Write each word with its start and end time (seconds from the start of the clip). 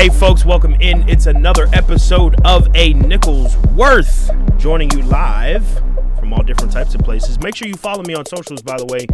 Hey, 0.00 0.08
folks, 0.08 0.46
welcome 0.46 0.72
in. 0.80 1.06
It's 1.10 1.26
another 1.26 1.68
episode 1.74 2.34
of 2.46 2.66
A 2.74 2.94
Nichols 2.94 3.54
Worth, 3.74 4.30
joining 4.56 4.90
you 4.92 5.02
live 5.02 5.62
from 6.18 6.32
all 6.32 6.42
different 6.42 6.72
types 6.72 6.94
of 6.94 7.02
places. 7.02 7.38
Make 7.38 7.54
sure 7.54 7.68
you 7.68 7.74
follow 7.74 8.02
me 8.04 8.14
on 8.14 8.24
socials, 8.24 8.62
by 8.62 8.78
the 8.78 8.86
way, 8.86 9.06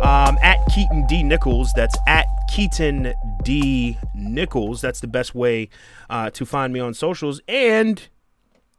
um, 0.00 0.38
at 0.40 0.56
Keaton 0.74 1.04
D 1.06 1.22
Nichols. 1.22 1.70
That's 1.76 1.94
at 2.08 2.24
Keaton 2.50 3.12
D 3.42 3.98
Nichols. 4.14 4.80
That's 4.80 5.00
the 5.00 5.06
best 5.06 5.34
way 5.34 5.68
uh, 6.08 6.30
to 6.30 6.46
find 6.46 6.72
me 6.72 6.80
on 6.80 6.94
socials. 6.94 7.42
And 7.46 8.08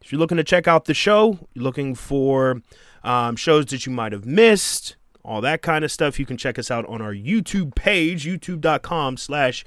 if 0.02 0.12
you're 0.12 0.18
looking 0.18 0.38
to 0.38 0.44
check 0.44 0.68
out 0.68 0.86
the 0.86 0.96
show, 0.96 1.38
looking 1.54 1.94
for 1.94 2.64
um, 3.04 3.36
shows 3.36 3.68
that 3.68 3.86
you 3.86 3.92
might 3.92 4.12
have 4.12 4.26
missed, 4.26 4.96
all 5.24 5.42
that 5.42 5.62
kind 5.62 5.86
of 5.86 5.92
stuff, 5.92 6.20
you 6.20 6.26
can 6.26 6.38
check 6.38 6.60
us 6.60 6.70
out 6.70 6.86
on 6.88 7.02
our 7.02 7.14
YouTube 7.14 7.76
page, 7.76 8.26
youtube.com 8.26 9.18
slash 9.18 9.64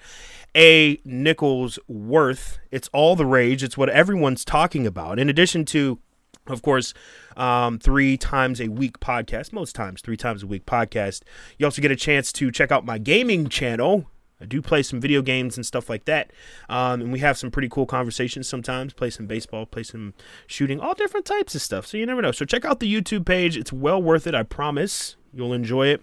a 0.54 1.00
Nichols 1.04 1.78
Worth. 1.88 2.58
It's 2.70 2.88
all 2.92 3.16
the 3.16 3.26
rage. 3.26 3.62
It's 3.62 3.76
what 3.76 3.88
everyone's 3.88 4.44
talking 4.44 4.86
about. 4.86 5.18
In 5.18 5.28
addition 5.28 5.64
to, 5.66 5.98
of 6.46 6.62
course, 6.62 6.92
um, 7.36 7.78
three 7.78 8.16
times 8.16 8.60
a 8.60 8.68
week 8.68 9.00
podcast, 9.00 9.52
most 9.52 9.74
times 9.74 10.00
three 10.00 10.16
times 10.16 10.42
a 10.42 10.46
week 10.46 10.66
podcast. 10.66 11.22
You 11.58 11.66
also 11.66 11.82
get 11.82 11.90
a 11.90 11.96
chance 11.96 12.32
to 12.32 12.50
check 12.50 12.70
out 12.70 12.84
my 12.84 12.98
gaming 12.98 13.48
channel. 13.48 14.06
I 14.38 14.44
do 14.44 14.60
play 14.60 14.82
some 14.82 15.00
video 15.00 15.22
games 15.22 15.56
and 15.56 15.64
stuff 15.64 15.88
like 15.88 16.04
that. 16.04 16.30
Um, 16.68 17.00
and 17.00 17.12
we 17.12 17.20
have 17.20 17.38
some 17.38 17.50
pretty 17.50 17.70
cool 17.70 17.86
conversations 17.86 18.46
sometimes. 18.46 18.92
Play 18.92 19.08
some 19.08 19.26
baseball, 19.26 19.64
play 19.64 19.82
some 19.82 20.12
shooting, 20.46 20.78
all 20.78 20.92
different 20.94 21.24
types 21.24 21.54
of 21.54 21.62
stuff. 21.62 21.86
So 21.86 21.96
you 21.96 22.04
never 22.04 22.20
know. 22.20 22.32
So 22.32 22.44
check 22.44 22.64
out 22.66 22.80
the 22.80 22.92
YouTube 22.92 23.24
page. 23.24 23.56
It's 23.56 23.72
well 23.72 24.02
worth 24.02 24.26
it. 24.26 24.34
I 24.34 24.42
promise 24.42 25.16
you'll 25.36 25.52
enjoy 25.52 25.88
it. 25.88 26.02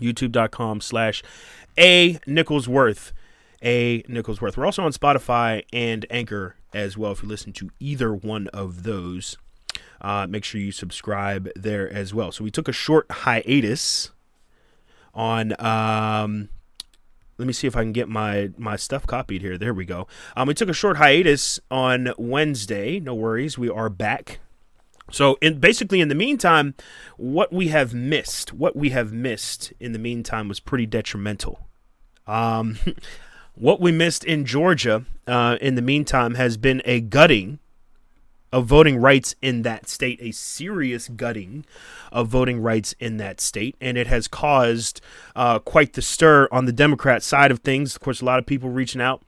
YouTube.com 0.00 0.80
slash 0.80 1.22
A 1.78 2.18
Nichols 2.26 2.68
Worth. 2.68 3.12
A 3.62 4.02
Nichols 4.08 4.40
Worth. 4.40 4.56
We're 4.56 4.66
also 4.66 4.82
on 4.82 4.92
Spotify 4.92 5.64
and 5.72 6.06
Anchor 6.10 6.56
as 6.72 6.96
well. 6.96 7.12
If 7.12 7.22
you 7.22 7.28
listen 7.28 7.52
to 7.54 7.70
either 7.78 8.12
one 8.12 8.48
of 8.48 8.82
those, 8.82 9.36
uh, 10.00 10.26
make 10.28 10.44
sure 10.44 10.60
you 10.60 10.72
subscribe 10.72 11.48
there 11.54 11.90
as 11.92 12.12
well. 12.12 12.32
So 12.32 12.42
we 12.42 12.50
took 12.50 12.68
a 12.68 12.72
short 12.72 13.06
hiatus 13.10 14.10
on 15.14 15.54
um, 15.64 16.48
let 17.38 17.46
me 17.46 17.52
see 17.52 17.66
if 17.66 17.76
I 17.76 17.82
can 17.82 17.92
get 17.92 18.08
my 18.08 18.50
my 18.56 18.76
stuff 18.76 19.06
copied 19.06 19.42
here. 19.42 19.58
There 19.58 19.74
we 19.74 19.84
go. 19.84 20.06
Um, 20.36 20.48
we 20.48 20.54
took 20.54 20.68
a 20.68 20.74
short 20.74 20.96
hiatus 20.96 21.60
on 21.70 22.12
Wednesday. 22.18 23.00
No 23.00 23.14
worries, 23.14 23.58
we 23.58 23.68
are 23.68 23.88
back. 23.88 24.40
So, 25.12 25.36
in 25.40 25.58
basically, 25.58 26.00
in 26.00 26.08
the 26.08 26.14
meantime, 26.14 26.74
what 27.16 27.52
we 27.52 27.68
have 27.68 27.94
missed, 27.94 28.52
what 28.52 28.74
we 28.74 28.90
have 28.90 29.12
missed 29.12 29.72
in 29.78 29.92
the 29.92 29.98
meantime, 29.98 30.48
was 30.48 30.58
pretty 30.58 30.86
detrimental. 30.86 31.68
Um, 32.26 32.78
what 33.54 33.80
we 33.80 33.92
missed 33.92 34.24
in 34.24 34.44
Georgia, 34.44 35.04
uh, 35.26 35.58
in 35.60 35.74
the 35.74 35.82
meantime, 35.82 36.34
has 36.34 36.56
been 36.56 36.82
a 36.84 37.00
gutting 37.00 37.58
of 38.52 38.66
voting 38.66 38.98
rights 38.98 39.34
in 39.40 39.62
that 39.62 39.88
state, 39.88 40.18
a 40.20 40.30
serious 40.30 41.08
gutting 41.08 41.64
of 42.12 42.28
voting 42.28 42.60
rights 42.60 42.94
in 43.00 43.16
that 43.16 43.40
state. 43.40 43.76
And 43.80 43.96
it 43.96 44.06
has 44.06 44.28
caused 44.28 45.00
uh, 45.34 45.58
quite 45.58 45.94
the 45.94 46.02
stir 46.02 46.48
on 46.52 46.66
the 46.66 46.72
Democrat 46.72 47.22
side 47.22 47.50
of 47.50 47.60
things. 47.60 47.96
Of 47.96 48.02
course, 48.02 48.20
a 48.20 48.24
lot 48.24 48.38
of 48.38 48.46
people 48.46 48.68
reaching 48.68 49.00
out. 49.00 49.22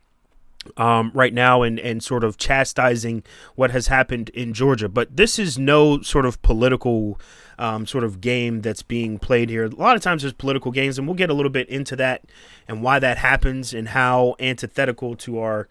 Um, 0.77 1.11
right 1.15 1.33
now 1.33 1.63
and, 1.63 1.79
and 1.79 2.03
sort 2.03 2.25
of 2.25 2.37
chastising 2.37 3.23
what 3.55 3.71
has 3.71 3.89
happened 3.89 4.31
in 4.31 4.53
Georgia. 4.53 4.89
But 4.89 5.17
this 5.17 5.39
is 5.39 5.59
no 5.59 6.01
sort 6.01 6.27
of 6.27 6.41
political 6.43 7.21
um, 7.59 7.87
sort 7.87 8.05
of 8.05 8.21
game 8.21 8.61
that's 8.61 8.83
being 8.83 9.19
played 9.19 9.51
here. 9.51 9.65
A 9.65 9.69
lot 9.69 9.97
of 9.97 10.03
times 10.03 10.23
there's 10.23 10.33
political 10.33 10.71
games, 10.71 10.99
and 10.99 11.07
we'll 11.07 11.17
get 11.17 11.31
a 11.31 11.35
little 11.35 11.51
bit 11.51 11.69
into 11.69 11.97
that 11.97 12.23
and 12.67 12.83
why 12.83 12.99
that 12.99 13.19
happens 13.19 13.73
and 13.73 13.89
how 13.89 14.35
antithetical 14.41 15.15
to 15.17 15.39
our 15.39 15.69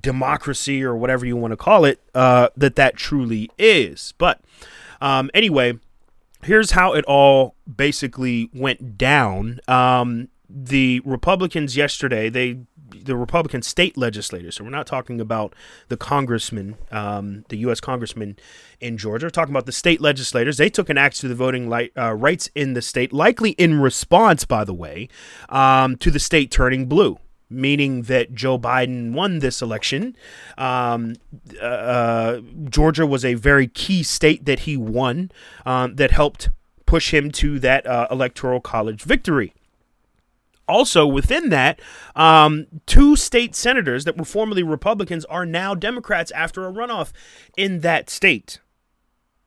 democracy 0.00 0.82
or 0.82 0.94
whatever 0.96 1.24
you 1.24 1.36
want 1.36 1.52
to 1.52 1.56
call 1.56 1.84
it 1.84 2.00
uh, 2.14 2.48
that 2.56 2.76
that 2.76 2.96
truly 2.96 3.50
is. 3.58 4.12
But 4.18 4.40
um, 5.00 5.30
anyway, 5.34 5.78
here's 6.42 6.72
how 6.72 6.92
it 6.92 7.04
all 7.06 7.54
basically 7.74 8.50
went 8.52 8.98
down. 8.98 9.60
Um, 9.66 10.28
the 10.48 11.00
Republicans 11.04 11.76
yesterday 11.76 12.28
they 12.28 12.60
the 12.90 13.16
Republican 13.16 13.62
state 13.62 13.96
legislators. 13.96 14.56
So 14.56 14.64
we're 14.64 14.70
not 14.70 14.86
talking 14.86 15.20
about 15.20 15.54
the 15.88 15.96
congressman, 15.96 16.76
um, 16.90 17.44
the 17.48 17.58
U.S. 17.58 17.80
congressman 17.80 18.38
in 18.80 18.96
Georgia. 18.96 19.26
We're 19.26 19.30
talking 19.30 19.52
about 19.52 19.66
the 19.66 19.72
state 19.72 20.00
legislators. 20.00 20.56
They 20.56 20.70
took 20.70 20.88
an 20.88 20.98
axe 20.98 21.18
to 21.18 21.28
the 21.28 21.34
voting 21.34 21.72
uh, 21.72 22.14
rights 22.14 22.48
in 22.54 22.74
the 22.74 22.82
state, 22.82 23.12
likely 23.12 23.50
in 23.52 23.80
response, 23.80 24.44
by 24.44 24.64
the 24.64 24.74
way, 24.74 25.08
um, 25.48 25.96
to 25.96 26.10
the 26.10 26.20
state 26.20 26.50
turning 26.50 26.86
blue 26.86 27.18
meaning 27.50 28.02
that 28.02 28.34
Joe 28.34 28.58
Biden 28.58 29.12
won 29.12 29.38
this 29.38 29.62
election. 29.62 30.14
Um, 30.56 31.14
uh, 31.60 31.64
uh, 31.64 32.40
Georgia 32.68 33.06
was 33.06 33.24
a 33.24 33.34
very 33.34 33.66
key 33.66 34.02
state 34.02 34.44
that 34.44 34.60
he 34.60 34.76
won 34.76 35.30
um, 35.64 35.96
that 35.96 36.10
helped 36.10 36.50
push 36.84 37.12
him 37.12 37.30
to 37.30 37.58
that 37.60 37.86
uh, 37.86 38.06
electoral 38.10 38.60
college 38.60 39.02
victory. 39.02 39.54
Also, 40.68 41.06
within 41.06 41.48
that, 41.48 41.80
um, 42.14 42.66
two 42.86 43.16
state 43.16 43.54
senators 43.54 44.04
that 44.04 44.18
were 44.18 44.24
formerly 44.24 44.62
Republicans 44.62 45.24
are 45.26 45.46
now 45.46 45.74
Democrats 45.74 46.30
after 46.32 46.66
a 46.68 46.72
runoff 46.72 47.12
in 47.56 47.80
that 47.80 48.10
state. 48.10 48.60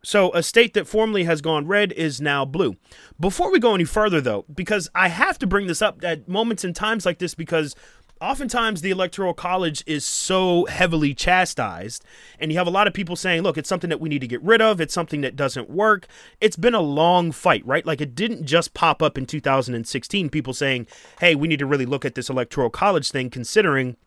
So, 0.03 0.33
a 0.33 0.41
state 0.41 0.73
that 0.73 0.87
formerly 0.87 1.25
has 1.25 1.41
gone 1.41 1.67
red 1.67 1.91
is 1.91 2.19
now 2.19 2.43
blue. 2.43 2.75
Before 3.19 3.51
we 3.51 3.59
go 3.59 3.75
any 3.75 3.83
further, 3.83 4.19
though, 4.19 4.45
because 4.51 4.89
I 4.95 5.09
have 5.09 5.37
to 5.39 5.47
bring 5.47 5.67
this 5.67 5.81
up 5.81 6.03
at 6.03 6.27
moments 6.27 6.63
and 6.63 6.75
times 6.75 7.05
like 7.05 7.19
this, 7.19 7.35
because 7.35 7.75
oftentimes 8.21 8.81
the 8.81 8.91
electoral 8.91 9.33
college 9.33 9.83
is 9.87 10.05
so 10.05 10.65
heavily 10.65 11.13
chastised 11.13 12.05
and 12.39 12.51
you 12.51 12.57
have 12.57 12.67
a 12.67 12.71
lot 12.71 12.87
of 12.87 12.93
people 12.93 13.15
saying 13.15 13.41
look 13.41 13.57
it's 13.57 13.67
something 13.67 13.89
that 13.89 13.99
we 13.99 14.09
need 14.09 14.21
to 14.21 14.27
get 14.27 14.41
rid 14.43 14.61
of. 14.61 14.79
It's 14.79 14.93
something 14.93 15.21
that 15.21 15.35
doesn't 15.35 15.69
work. 15.69 16.07
It's 16.39 16.55
been 16.55 16.75
a 16.75 16.81
long 16.81 17.31
fight 17.31 17.65
right? 17.65 17.85
Like 17.85 17.99
it 17.99 18.15
didn't 18.15 18.45
just 18.45 18.73
pop 18.73 19.01
up 19.01 19.17
in 19.17 19.25
2016 19.25 20.29
people 20.29 20.53
saying 20.53 20.87
hey 21.19 21.35
we 21.35 21.47
need 21.47 21.59
to 21.59 21.65
really 21.65 21.85
look 21.85 22.05
at 22.05 22.15
this 22.15 22.29
electoral 22.29 22.69
college 22.69 23.11
thing 23.11 23.29
considering 23.29 23.97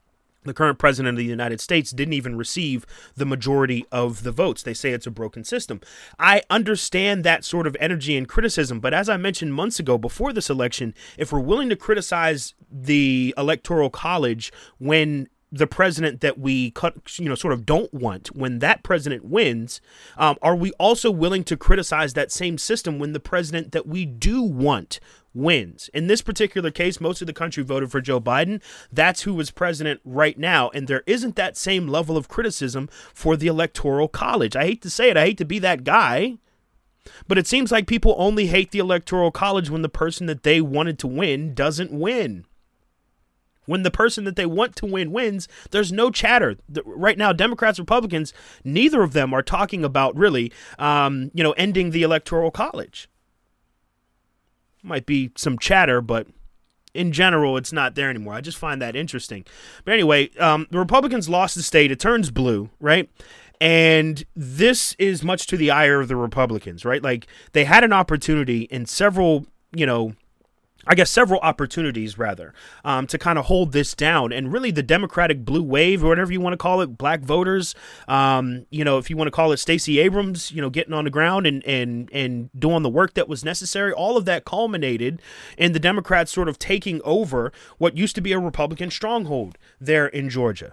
the 0.44 0.54
current 0.54 0.78
president 0.78 1.14
of 1.14 1.18
the 1.18 1.24
United 1.24 1.60
States 1.60 1.90
didn't 1.90 2.14
even 2.14 2.36
receive 2.36 2.86
the 3.16 3.26
majority 3.26 3.84
of 3.90 4.22
the 4.22 4.32
votes. 4.32 4.62
They 4.62 4.74
say 4.74 4.90
it's 4.90 5.06
a 5.06 5.10
broken 5.10 5.44
system. 5.44 5.80
I 6.18 6.42
understand 6.50 7.24
that 7.24 7.44
sort 7.44 7.66
of 7.66 7.76
energy 7.80 8.16
and 8.16 8.28
criticism, 8.28 8.80
but 8.80 8.94
as 8.94 9.08
I 9.08 9.16
mentioned 9.16 9.54
months 9.54 9.78
ago 9.78 9.98
before 9.98 10.32
this 10.32 10.50
election, 10.50 10.94
if 11.18 11.32
we're 11.32 11.40
willing 11.40 11.68
to 11.70 11.76
criticize 11.76 12.54
the 12.70 13.34
electoral 13.36 13.90
college 13.90 14.52
when 14.78 15.28
the 15.54 15.66
president 15.68 16.20
that 16.20 16.36
we 16.38 16.72
cut, 16.72 17.18
you 17.18 17.28
know, 17.28 17.36
sort 17.36 17.52
of 17.52 17.64
don't 17.64 17.92
want 17.94 18.34
when 18.34 18.58
that 18.58 18.82
president 18.82 19.24
wins, 19.24 19.80
um, 20.16 20.36
are 20.42 20.56
we 20.56 20.72
also 20.72 21.10
willing 21.10 21.44
to 21.44 21.56
criticize 21.56 22.14
that 22.14 22.32
same 22.32 22.58
system 22.58 22.98
when 22.98 23.12
the 23.12 23.20
president 23.20 23.70
that 23.72 23.86
we 23.86 24.04
do 24.04 24.42
want 24.42 24.98
wins? 25.32 25.88
In 25.94 26.08
this 26.08 26.22
particular 26.22 26.72
case, 26.72 27.00
most 27.00 27.20
of 27.20 27.28
the 27.28 27.32
country 27.32 27.62
voted 27.62 27.92
for 27.92 28.00
Joe 28.00 28.20
Biden. 28.20 28.60
That's 28.92 29.22
who 29.22 29.38
is 29.38 29.52
president 29.52 30.00
right 30.04 30.36
now, 30.36 30.70
and 30.70 30.88
there 30.88 31.04
isn't 31.06 31.36
that 31.36 31.56
same 31.56 31.86
level 31.86 32.16
of 32.16 32.28
criticism 32.28 32.88
for 33.14 33.36
the 33.36 33.46
electoral 33.46 34.08
college. 34.08 34.56
I 34.56 34.64
hate 34.64 34.82
to 34.82 34.90
say 34.90 35.08
it, 35.08 35.16
I 35.16 35.26
hate 35.26 35.38
to 35.38 35.44
be 35.44 35.60
that 35.60 35.84
guy. 35.84 36.38
But 37.28 37.38
it 37.38 37.46
seems 37.46 37.70
like 37.70 37.86
people 37.86 38.14
only 38.16 38.46
hate 38.46 38.70
the 38.70 38.78
electoral 38.78 39.30
college 39.30 39.68
when 39.70 39.82
the 39.82 39.88
person 39.90 40.26
that 40.26 40.42
they 40.42 40.60
wanted 40.60 40.98
to 41.00 41.06
win 41.06 41.54
doesn't 41.54 41.92
win. 41.92 42.46
When 43.66 43.82
the 43.82 43.90
person 43.90 44.24
that 44.24 44.36
they 44.36 44.46
want 44.46 44.76
to 44.76 44.86
win 44.86 45.12
wins, 45.12 45.48
there's 45.70 45.92
no 45.92 46.10
chatter. 46.10 46.56
Right 46.84 47.18
now, 47.18 47.32
Democrats, 47.32 47.78
Republicans, 47.78 48.32
neither 48.62 49.02
of 49.02 49.12
them 49.12 49.32
are 49.32 49.42
talking 49.42 49.84
about 49.84 50.16
really, 50.16 50.52
um, 50.78 51.30
you 51.34 51.42
know, 51.42 51.52
ending 51.52 51.90
the 51.90 52.02
electoral 52.02 52.50
college. 52.50 53.08
Might 54.82 55.06
be 55.06 55.30
some 55.36 55.58
chatter, 55.58 56.00
but 56.00 56.26
in 56.92 57.10
general, 57.10 57.56
it's 57.56 57.72
not 57.72 57.94
there 57.94 58.10
anymore. 58.10 58.34
I 58.34 58.40
just 58.40 58.58
find 58.58 58.80
that 58.80 58.94
interesting. 58.94 59.44
But 59.84 59.94
anyway, 59.94 60.30
um, 60.38 60.66
the 60.70 60.78
Republicans 60.78 61.28
lost 61.28 61.56
the 61.56 61.62
state. 61.62 61.90
It 61.90 61.98
turns 61.98 62.30
blue, 62.30 62.70
right? 62.80 63.10
And 63.60 64.24
this 64.36 64.94
is 64.98 65.24
much 65.24 65.46
to 65.48 65.56
the 65.56 65.70
ire 65.70 66.00
of 66.00 66.08
the 66.08 66.16
Republicans, 66.16 66.84
right? 66.84 67.02
Like 67.02 67.26
they 67.52 67.64
had 67.64 67.84
an 67.84 67.92
opportunity 67.92 68.62
in 68.62 68.86
several, 68.86 69.46
you 69.74 69.86
know, 69.86 70.14
I 70.86 70.94
guess 70.94 71.10
several 71.10 71.40
opportunities 71.40 72.18
rather 72.18 72.52
um, 72.84 73.06
to 73.08 73.18
kind 73.18 73.38
of 73.38 73.46
hold 73.46 73.72
this 73.72 73.94
down, 73.94 74.32
and 74.32 74.52
really 74.52 74.70
the 74.70 74.82
Democratic 74.82 75.44
blue 75.44 75.62
wave 75.62 76.04
or 76.04 76.08
whatever 76.08 76.32
you 76.32 76.40
want 76.40 76.52
to 76.52 76.58
call 76.58 76.80
it, 76.80 76.98
black 76.98 77.20
voters, 77.20 77.74
um, 78.08 78.66
you 78.70 78.84
know, 78.84 78.98
if 78.98 79.10
you 79.10 79.16
want 79.16 79.28
to 79.28 79.32
call 79.32 79.52
it 79.52 79.58
Stacey 79.58 79.98
Abrams, 79.98 80.52
you 80.52 80.60
know, 80.60 80.70
getting 80.70 80.94
on 80.94 81.04
the 81.04 81.10
ground 81.10 81.46
and 81.46 81.64
and 81.64 82.10
and 82.12 82.50
doing 82.58 82.82
the 82.82 82.90
work 82.90 83.14
that 83.14 83.28
was 83.28 83.44
necessary. 83.44 83.92
All 83.92 84.16
of 84.16 84.24
that 84.24 84.44
culminated 84.44 85.20
in 85.56 85.72
the 85.72 85.80
Democrats 85.80 86.32
sort 86.32 86.48
of 86.48 86.58
taking 86.58 87.00
over 87.02 87.52
what 87.78 87.96
used 87.96 88.14
to 88.16 88.20
be 88.20 88.32
a 88.32 88.38
Republican 88.38 88.90
stronghold 88.90 89.58
there 89.80 90.06
in 90.06 90.28
Georgia. 90.28 90.72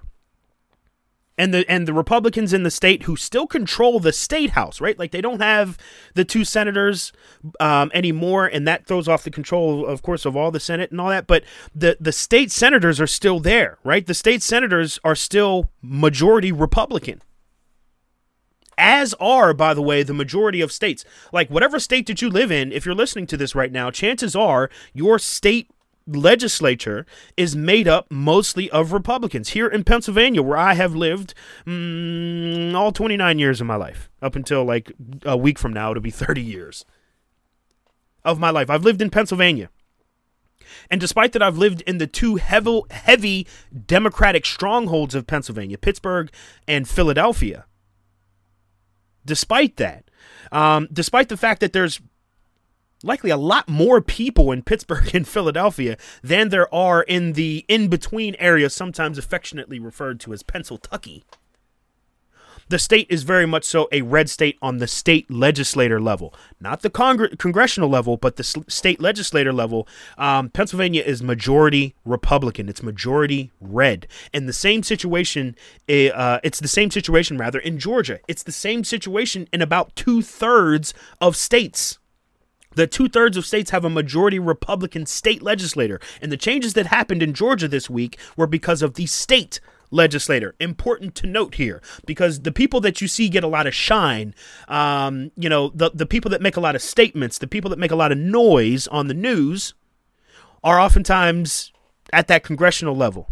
And 1.41 1.55
the 1.55 1.65
and 1.67 1.87
the 1.87 1.93
Republicans 1.93 2.53
in 2.53 2.61
the 2.61 2.69
state 2.69 3.03
who 3.03 3.15
still 3.15 3.47
control 3.47 3.99
the 3.99 4.13
state 4.13 4.51
house, 4.51 4.79
right? 4.79 4.99
Like 4.99 5.09
they 5.09 5.21
don't 5.21 5.41
have 5.41 5.75
the 6.13 6.23
two 6.23 6.45
senators 6.45 7.11
um, 7.59 7.89
anymore, 7.95 8.45
and 8.45 8.67
that 8.67 8.85
throws 8.85 9.07
off 9.07 9.23
the 9.23 9.31
control, 9.31 9.83
of 9.83 10.03
course, 10.03 10.23
of 10.23 10.37
all 10.37 10.51
the 10.51 10.59
Senate 10.59 10.91
and 10.91 11.01
all 11.01 11.09
that. 11.09 11.25
But 11.25 11.43
the 11.73 11.97
the 11.99 12.11
state 12.11 12.51
senators 12.51 13.01
are 13.01 13.07
still 13.07 13.39
there, 13.39 13.79
right? 13.83 14.05
The 14.05 14.13
state 14.13 14.43
senators 14.43 14.99
are 15.03 15.15
still 15.15 15.71
majority 15.81 16.51
Republican. 16.51 17.23
As 18.77 19.15
are, 19.15 19.51
by 19.55 19.73
the 19.73 19.81
way, 19.81 20.03
the 20.03 20.13
majority 20.13 20.61
of 20.61 20.71
states. 20.71 21.03
Like 21.33 21.49
whatever 21.49 21.79
state 21.79 22.05
that 22.05 22.21
you 22.21 22.29
live 22.29 22.51
in, 22.51 22.71
if 22.71 22.85
you're 22.85 22.93
listening 22.93 23.25
to 23.27 23.37
this 23.37 23.55
right 23.55 23.71
now, 23.71 23.89
chances 23.89 24.35
are 24.35 24.69
your 24.93 25.17
state 25.17 25.71
legislature 26.07 27.05
is 27.37 27.55
made 27.55 27.87
up 27.87 28.07
mostly 28.09 28.69
of 28.71 28.91
Republicans. 28.91 29.49
Here 29.49 29.67
in 29.67 29.83
Pennsylvania, 29.83 30.41
where 30.41 30.57
I 30.57 30.73
have 30.73 30.95
lived 30.95 31.33
mm, 31.65 32.73
all 32.73 32.91
29 32.91 33.39
years 33.39 33.61
of 33.61 33.67
my 33.67 33.75
life, 33.75 34.09
up 34.21 34.35
until 34.35 34.63
like 34.63 34.91
a 35.23 35.37
week 35.37 35.59
from 35.59 35.73
now, 35.73 35.91
it'll 35.91 36.01
be 36.01 36.11
30 36.11 36.41
years 36.41 36.85
of 38.23 38.39
my 38.39 38.49
life. 38.49 38.69
I've 38.69 38.83
lived 38.83 39.01
in 39.01 39.09
Pennsylvania. 39.09 39.69
And 40.89 41.01
despite 41.01 41.33
that, 41.33 41.41
I've 41.41 41.57
lived 41.57 41.81
in 41.81 41.97
the 41.97 42.07
two 42.07 42.35
heavy, 42.35 42.81
heavy 42.91 43.47
Democratic 43.85 44.45
strongholds 44.45 45.15
of 45.15 45.27
Pennsylvania, 45.27 45.77
Pittsburgh 45.77 46.31
and 46.67 46.87
Philadelphia. 46.87 47.65
Despite 49.25 49.77
that, 49.77 50.05
um, 50.51 50.87
despite 50.91 51.29
the 51.29 51.37
fact 51.37 51.59
that 51.61 51.73
there's 51.73 52.01
likely 53.03 53.29
a 53.29 53.37
lot 53.37 53.67
more 53.67 54.01
people 54.01 54.51
in 54.51 54.61
Pittsburgh 54.63 55.13
and 55.15 55.27
Philadelphia 55.27 55.97
than 56.23 56.49
there 56.49 56.73
are 56.73 57.03
in 57.03 57.33
the 57.33 57.65
in 57.67 57.87
between 57.87 58.35
area, 58.39 58.69
sometimes 58.69 59.17
affectionately 59.17 59.79
referred 59.79 60.19
to 60.21 60.33
as 60.33 60.43
Pennsylvania. 60.43 61.21
The 62.71 62.79
state 62.79 63.07
is 63.09 63.23
very 63.23 63.45
much 63.45 63.65
so 63.65 63.89
a 63.91 64.01
red 64.01 64.29
state 64.29 64.57
on 64.61 64.77
the 64.77 64.87
state 64.87 65.29
legislator 65.29 65.99
level, 65.99 66.33
not 66.61 66.83
the 66.83 66.89
congr- 66.89 67.37
congressional 67.37 67.89
level, 67.89 68.15
but 68.15 68.37
the 68.37 68.45
state 68.45 69.01
legislator 69.01 69.51
level. 69.51 69.89
Um, 70.17 70.49
Pennsylvania 70.49 71.03
is 71.03 71.21
majority 71.21 71.95
Republican; 72.05 72.69
it's 72.69 72.81
majority 72.81 73.51
red, 73.59 74.07
and 74.33 74.47
the 74.47 74.53
same 74.53 74.83
situation. 74.83 75.57
Eh, 75.89 76.11
uh, 76.11 76.39
it's 76.45 76.61
the 76.61 76.69
same 76.69 76.91
situation 76.91 77.37
rather 77.37 77.59
in 77.59 77.77
Georgia. 77.77 78.19
It's 78.29 78.43
the 78.43 78.53
same 78.53 78.85
situation 78.85 79.49
in 79.51 79.61
about 79.61 79.93
two 79.97 80.21
thirds 80.21 80.93
of 81.19 81.35
states. 81.35 81.99
The 82.75 82.87
two 82.87 83.09
thirds 83.09 83.37
of 83.37 83.45
states 83.45 83.71
have 83.71 83.85
a 83.85 83.89
majority 83.89 84.39
Republican 84.39 85.05
state 85.05 85.41
legislator. 85.41 85.99
And 86.21 86.31
the 86.31 86.37
changes 86.37 86.73
that 86.73 86.87
happened 86.87 87.21
in 87.23 87.33
Georgia 87.33 87.67
this 87.67 87.89
week 87.89 88.17
were 88.37 88.47
because 88.47 88.81
of 88.81 88.93
the 88.93 89.05
state 89.05 89.59
legislator. 89.91 90.55
Important 90.59 91.15
to 91.15 91.27
note 91.27 91.55
here, 91.55 91.81
because 92.05 92.41
the 92.41 92.51
people 92.51 92.79
that 92.81 93.01
you 93.01 93.07
see 93.07 93.29
get 93.29 93.43
a 93.43 93.47
lot 93.47 93.67
of 93.67 93.75
shine, 93.75 94.33
um, 94.67 95.31
you 95.35 95.49
know, 95.49 95.69
the, 95.75 95.91
the 95.93 96.05
people 96.05 96.31
that 96.31 96.41
make 96.41 96.55
a 96.55 96.61
lot 96.61 96.75
of 96.75 96.81
statements, 96.81 97.37
the 97.37 97.47
people 97.47 97.69
that 97.69 97.79
make 97.79 97.91
a 97.91 97.95
lot 97.95 98.11
of 98.11 98.17
noise 98.17 98.87
on 98.87 99.07
the 99.07 99.13
news 99.13 99.73
are 100.63 100.79
oftentimes 100.79 101.73
at 102.13 102.27
that 102.27 102.43
congressional 102.43 102.95
level 102.95 103.30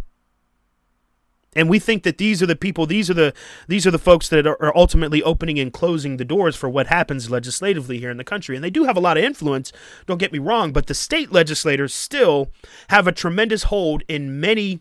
and 1.60 1.70
we 1.70 1.78
think 1.80 2.04
that 2.04 2.18
these 2.18 2.42
are 2.42 2.46
the 2.46 2.56
people 2.56 2.86
these 2.86 3.10
are 3.10 3.14
the 3.14 3.34
these 3.68 3.86
are 3.86 3.92
the 3.92 4.00
folks 4.00 4.30
that 4.30 4.48
are, 4.48 4.78
ultimately 4.78 5.22
opening 5.24 5.60
and 5.60 5.74
closing 5.74 6.18
the 6.18 6.26
doors 6.26 6.56
for 6.56 6.70
what 6.70 6.88
happens 6.88 7.30
legislatively 7.30 8.00
here 8.00 8.10
in 8.10 8.18
the 8.18 8.24
country 8.24 8.56
and 8.56 8.64
they 8.64 8.70
do 8.70 8.86
have 8.86 8.96
a 8.96 9.00
lot 9.00 9.18
of 9.18 9.24
influence 9.24 9.72
don't 10.06 10.20
get 10.20 10.32
me 10.32 10.40
wrong 10.40 10.72
but 10.72 10.88
the 10.88 10.94
state 10.94 11.32
legislators 11.32 11.94
still 11.94 12.50
have 12.90 13.08
a 13.08 13.12
tremendous 13.12 13.64
hold 13.64 14.04
in 14.08 14.40
many 14.40 14.80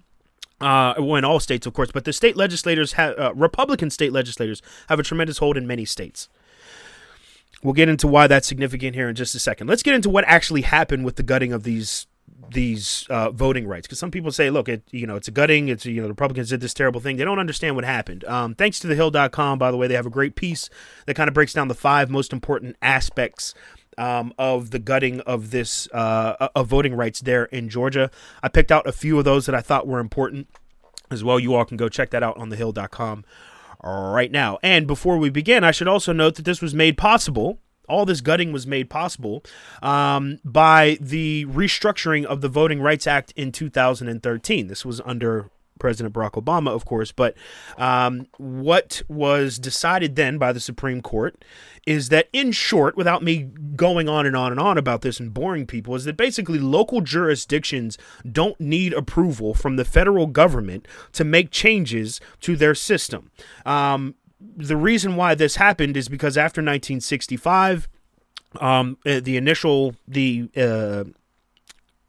uh, 0.61 0.95
well, 0.99 1.15
in 1.15 1.25
all 1.25 1.39
states, 1.39 1.69
of 1.69 1.73
course, 1.73 1.93
but 1.93 2.05
the 2.05 2.13
state 2.13 2.37
legislators 2.37 2.95
have 2.95 3.17
uh, 3.17 3.33
Republican 3.35 3.91
state 3.91 4.13
legislators 4.13 4.61
have 4.89 4.99
a 4.99 5.05
tremendous 5.05 5.39
hold 5.39 5.57
in 5.57 5.69
many 5.69 5.85
states. 5.85 6.29
We'll 7.63 7.75
get 7.75 7.89
into 7.89 8.09
why 8.09 8.27
that's 8.27 8.49
significant 8.49 8.95
here 8.95 9.09
in 9.09 9.15
just 9.15 9.35
a 9.35 9.39
second. 9.39 9.69
Let's 9.69 9.85
get 9.85 9.95
into 9.95 10.11
what 10.11 10.25
actually 10.27 10.63
happened 10.63 11.05
with 11.05 11.17
the 11.17 11.23
gutting 11.23 11.53
of 11.53 11.63
these 11.63 12.07
these 12.51 13.07
uh, 13.11 13.31
voting 13.31 13.67
rights. 13.67 13.87
Because 13.87 13.99
some 13.99 14.11
people 14.11 14.31
say 14.31 14.51
look 14.51 14.69
it 14.69 14.83
you 14.91 15.07
know 15.07 15.17
it's 15.17 15.29
a 15.29 15.31
gutting 15.31 15.69
it's 15.69 15.85
you 15.85 15.97
know 15.97 16.03
the 16.03 16.09
republicans 16.13 16.51
did 16.51 16.61
this 16.61 16.75
terrible 16.75 17.01
thing. 17.01 17.17
They 17.17 17.25
don't 17.25 17.39
understand 17.39 17.77
what 17.77 17.85
happened. 17.85 18.25
Um, 18.25 18.55
thanks 18.55 18.79
to 18.81 18.87
the 18.87 18.95
hill.com 18.95 19.59
by 19.59 19.71
the 19.71 19.77
way 19.77 19.87
they 19.87 19.95
have 19.95 20.07
a 20.07 20.11
great 20.11 20.35
piece 20.35 20.69
that 21.07 21.15
kind 21.15 21.29
of 21.29 21.35
breaks 21.35 21.53
down 21.53 21.69
the 21.69 21.75
five 21.75 22.11
most 22.11 22.33
important 22.33 22.77
aspects 22.83 23.55
um, 23.97 24.33
of 24.39 24.71
the 24.71 24.79
gutting 24.79 25.21
of 25.23 25.51
this 25.51 25.89
uh, 25.93 26.49
of 26.55 26.69
voting 26.69 26.95
rights 26.95 27.21
there 27.21 27.47
in 27.47 27.69
georgia. 27.69 28.11
I 28.43 28.49
picked 28.49 28.73
out 28.73 28.87
a 28.87 28.93
few 28.93 29.19
of 29.19 29.25
those 29.25 29.47
that 29.47 29.55
i 29.55 29.61
thought 29.61 29.87
were 29.87 30.01
important 30.01 30.49
as 31.11 31.25
well. 31.25 31.41
You 31.41 31.55
all 31.55 31.65
can 31.65 31.79
go 31.79 31.89
check 31.89 32.11
that 32.11 32.23
out 32.23 32.37
on 32.37 32.51
the 32.51 32.57
hill.com 32.57 33.25
right 33.83 34.31
now. 34.31 34.59
And 34.63 34.87
before 34.87 35.19
we 35.19 35.31
begin 35.31 35.65
i 35.65 35.71
should 35.71 35.89
also 35.89 36.13
note 36.13 36.37
that 36.37 36.45
this 36.45 36.63
was 36.63 36.75
made 36.75 36.97
possible 36.97 37.61
all 37.89 38.05
this 38.07 38.21
gutting 38.21 38.53
was 38.53 38.67
made 38.67 38.91
possible 38.91 39.45
um, 39.83 40.39
by 40.45 40.99
the 41.01 41.47
restructuring 41.47 42.25
of 42.25 42.41
the 42.41 42.49
Voting 42.49 42.81
Rights 42.81 43.07
Act 43.07 43.33
in 43.37 43.53
2013. 43.53 44.69
This 44.69 44.85
was 44.85 45.01
under 45.05 45.51
President 45.79 46.15
Barack 46.15 46.33
Obama, 46.33 46.69
of 46.69 46.85
course. 46.85 47.13
But 47.13 47.35
um, 47.77 48.27
what 48.37 49.03
was 49.09 49.59
decided 49.59 50.17
then 50.17 50.39
by 50.39 50.53
the 50.53 50.61
Supreme 50.61 51.01
Court 51.01 51.45
is 51.87 52.11
that, 52.11 52.29
in 52.33 52.53
short, 52.53 52.97
without 52.97 53.23
me 53.23 53.49
going 53.77 54.09
on 54.09 54.27
and 54.27 54.37
on 54.37 54.51
and 54.51 54.61
on 54.61 54.77
about 54.77 55.03
this 55.03 55.21
and 55.21 55.33
boring 55.33 55.67
people, 55.67 55.95
is 55.95 56.05
that 56.05 56.17
basically 56.17 56.59
local 56.59 57.01
jurisdictions 57.01 57.97
don't 58.31 58.61
need 58.61 58.93
approval 58.93 59.55
from 59.55 59.77
the 59.77 59.85
federal 59.85 60.27
government 60.27 60.87
to 61.13 61.25
make 61.25 61.51
changes 61.51 62.21
to 62.41 62.57
their 62.57 62.75
system. 62.75 63.31
Um, 63.65 64.15
the 64.41 64.77
reason 64.77 65.17
why 65.17 65.35
this 65.35 65.57
happened 65.57 65.97
is 65.97 66.09
because 66.09 66.37
after 66.37 66.61
1965, 66.61 67.89
um, 68.61 68.97
uh, 69.05 69.21
the 69.21 69.37
initial 69.37 69.95
the 70.07 70.49
uh, 70.57 71.05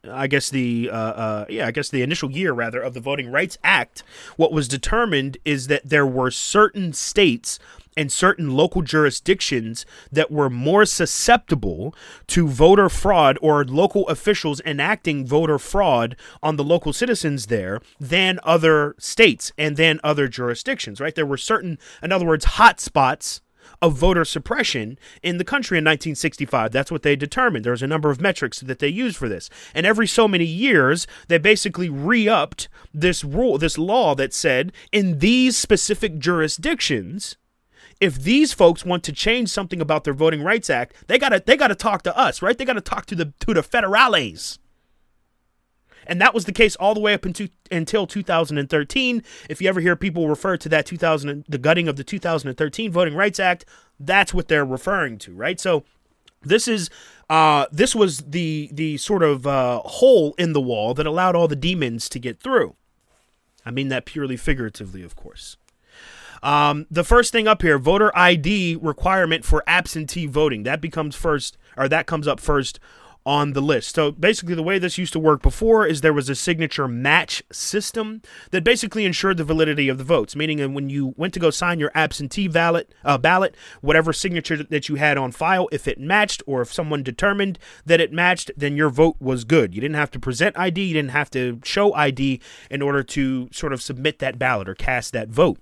I 0.07 0.28
guess 0.28 0.50
the 0.50 0.90
uh, 0.92 0.96
uh, 0.96 1.46
yeah, 1.50 1.68
I 1.68 1.72
guess 1.72 1.90
the 1.90 2.01
initial 2.01 2.31
year 2.31 2.54
rather 2.54 2.81
of 2.81 2.94
the 2.94 3.01
Voting 3.01 3.31
Rights 3.31 3.57
Act, 3.63 4.04
what 4.38 4.54
was 4.54 4.68
determined 4.68 5.38
is 5.44 5.68
that 5.68 5.90
there 5.90 6.06
were 6.06 6.31
certain 6.31 6.94
states 6.94 7.60
and 7.98 8.12
certain 8.12 8.51
local 8.51 8.81
jurisdictions 8.81 9.86
that 10.10 10.31
were 10.31 10.50
more 10.50 10.86
susceptible 10.86 11.94
to 12.28 12.48
voter 12.48 12.88
fraud 12.88 13.38
or 13.42 13.66
local 13.66 14.07
officials 14.07 14.62
enacting 14.66 15.25
voter 15.25 15.60
fraud 15.60 16.16
on 16.42 16.56
the 16.56 16.63
local 16.63 16.94
citizens 16.94 17.48
there 17.48 17.81
than 18.00 18.40
other 18.44 18.95
states 19.00 19.52
and 19.57 19.75
than 19.75 20.00
other 20.02 20.30
jurisdictions, 20.30 21.02
right? 21.02 21.13
There 21.13 21.25
were 21.25 21.36
certain, 21.36 21.78
in 22.02 22.13
other 22.13 22.25
words, 22.25 22.45
hot 22.45 22.80
spots 22.80 23.42
of 23.81 23.95
voter 23.95 24.25
suppression 24.25 24.98
in 25.24 25.38
the 25.38 25.44
country 25.44 25.77
in 25.77 25.83
1965. 25.83 26.71
That's 26.71 26.92
what 26.92 27.04
they 27.04 27.16
determined. 27.16 27.66
There's 27.66 27.83
a 27.83 27.88
number 27.88 28.10
of 28.10 28.21
metrics 28.21 28.60
that 28.62 28.80
they 28.80 28.88
used 28.88 29.18
for 29.18 29.30
this. 29.30 29.50
And 29.74 29.86
every 29.86 30.07
so 30.07 30.27
many 30.27 30.45
years, 30.45 31.07
they 31.27 31.38
basically 31.38 31.89
re 31.89 32.27
upped 32.27 32.68
this 32.94 33.23
rule, 33.23 33.57
this 33.57 33.78
law 33.78 34.16
that 34.16 34.33
said 34.33 34.71
in 34.92 35.19
these 35.19 35.57
specific 35.57 36.19
jurisdictions, 36.19 37.38
if 37.99 38.21
these 38.21 38.54
folks 38.54 38.85
want 38.85 39.04
to 39.04 39.11
change 39.11 39.49
something 39.49 39.81
about 39.81 40.04
their 40.04 40.14
Voting 40.14 40.42
Rights 40.42 40.69
Act, 40.69 40.94
they 41.07 41.19
gotta 41.19 41.44
they 41.45 41.57
gotta 41.57 41.76
talk 41.76 42.04
to 42.04 42.18
us, 42.18 42.42
right? 42.42 42.57
They 42.57 42.66
gotta 42.66 42.81
talk 42.81 43.06
to 43.07 43.16
the 43.16 43.33
to 43.42 43.54
the 43.54 43.61
federales. 43.61 44.57
And 46.09 46.19
that 46.19 46.33
was 46.33 46.45
the 46.45 46.51
case 46.51 46.75
all 46.75 46.95
the 46.95 46.99
way 46.99 47.13
up 47.13 47.25
into, 47.25 47.49
until 47.71 48.07
2013. 48.07 49.23
If 49.47 49.61
you 49.61 49.69
ever 49.69 49.80
hear 49.80 49.95
people 49.95 50.28
refer 50.28 50.57
to 50.57 50.68
that 50.69 50.85
2000 50.87 51.45
the 51.47 51.57
gutting 51.57 51.87
of 51.87 51.95
the 51.95 52.04
2013 52.04 52.92
Voting 52.92 53.16
Rights 53.16 53.39
Act, 53.39 53.63
that's 53.99 54.33
what 54.33 54.47
they're 54.47 54.66
referring 54.66 55.19
to, 55.19 55.33
right? 55.33 55.59
So 55.59 55.85
this 56.42 56.68
is 56.68 56.89
uh, 57.30 57.68
this 57.71 57.94
was 57.94 58.19
the 58.19 58.69
the 58.73 58.97
sort 58.97 59.21
of 59.21 59.45
uh, 59.45 59.80
hole 59.80 60.33
in 60.37 60.54
the 60.54 60.61
wall 60.61 60.94
that 60.95 61.06
allowed 61.06 61.35
all 61.35 61.47
the 61.47 61.56
demons 61.56 62.09
to 62.09 62.19
get 62.19 62.39
through. 62.39 62.75
I 63.66 63.71
mean 63.71 63.89
that 63.89 64.06
purely 64.06 64.35
figuratively, 64.35 65.04
of 65.04 65.16
course. 65.16 65.57
Um, 66.42 66.87
the 66.89 67.04
first 67.04 67.31
thing 67.31 67.47
up 67.47 67.61
here, 67.61 67.78
voter 67.78 68.18
ID 68.18 68.78
requirement 68.81 69.45
for 69.45 69.63
absentee 69.68 70.25
voting. 70.25 70.63
That 70.63 70.81
becomes 70.81 71.16
first, 71.16 71.57
or 71.78 71.87
that 71.89 72.07
comes 72.07 72.28
up 72.28 72.39
first 72.39 72.80
on 73.26 73.54
the 73.54 73.61
list. 73.61 73.95
So 73.95 74.11
basically, 74.11 74.56
the 74.56 74.64
way 74.64 74.80
this 74.80 74.97
used 74.97 75.14
to 75.14 75.19
work 75.19 75.42
before 75.42 75.85
is 75.85 76.02
there 76.02 76.14
was 76.14 76.30
a 76.30 76.35
signature 76.35 76.88
match 76.88 77.44
system 77.52 78.21
that 78.52 78.64
basically 78.64 79.06
ensured 79.06 79.38
the 79.38 79.44
validity 79.44 79.90
of 79.90 79.97
the 79.97 80.04
votes, 80.04 80.35
meaning 80.35 80.57
that 80.57 80.69
when 80.69 80.90
you 80.90 81.14
went 81.18 81.33
to 81.33 81.40
go 81.40 81.49
sign 81.49 81.80
your 81.80 81.92
absentee 81.94 82.47
ballot, 82.47 82.94
uh, 83.04 83.18
ballot, 83.18 83.56
whatever 83.81 84.14
signature 84.14 84.64
that 84.64 84.90
you 84.90 84.95
had 84.95 85.18
on 85.18 85.31
file, 85.31 85.68
if 85.71 85.88
it 85.88 85.99
matched 85.99 86.42
or 86.47 86.61
if 86.61 86.73
someone 86.73 87.04
determined 87.04 87.59
that 87.85 87.99
it 87.99 88.11
matched, 88.11 88.52
then 88.56 88.76
your 88.76 88.90
vote 88.90 89.18
was 89.19 89.44
good. 89.44 89.76
You 89.76 89.81
didn't 89.81 89.95
have 89.95 90.11
to 90.11 90.19
present 90.19 90.57
ID, 90.57 90.81
you 90.81 90.94
didn't 90.94 91.11
have 91.11 91.30
to 91.31 91.59
show 91.64 91.94
ID 91.94 92.40
in 92.71 92.81
order 92.81 93.04
to 93.04 93.49
sort 93.52 93.73
of 93.73 93.81
submit 93.81 94.19
that 94.19 94.40
ballot 94.40 94.69
or 94.69 94.76
cast 94.76 95.14
that 95.14 95.30
vote 95.30 95.59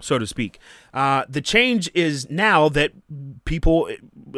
so 0.00 0.18
to 0.18 0.26
speak. 0.26 0.58
Uh, 0.92 1.24
the 1.28 1.40
change 1.40 1.90
is 1.94 2.28
now 2.30 2.68
that 2.68 2.92
people 3.44 3.88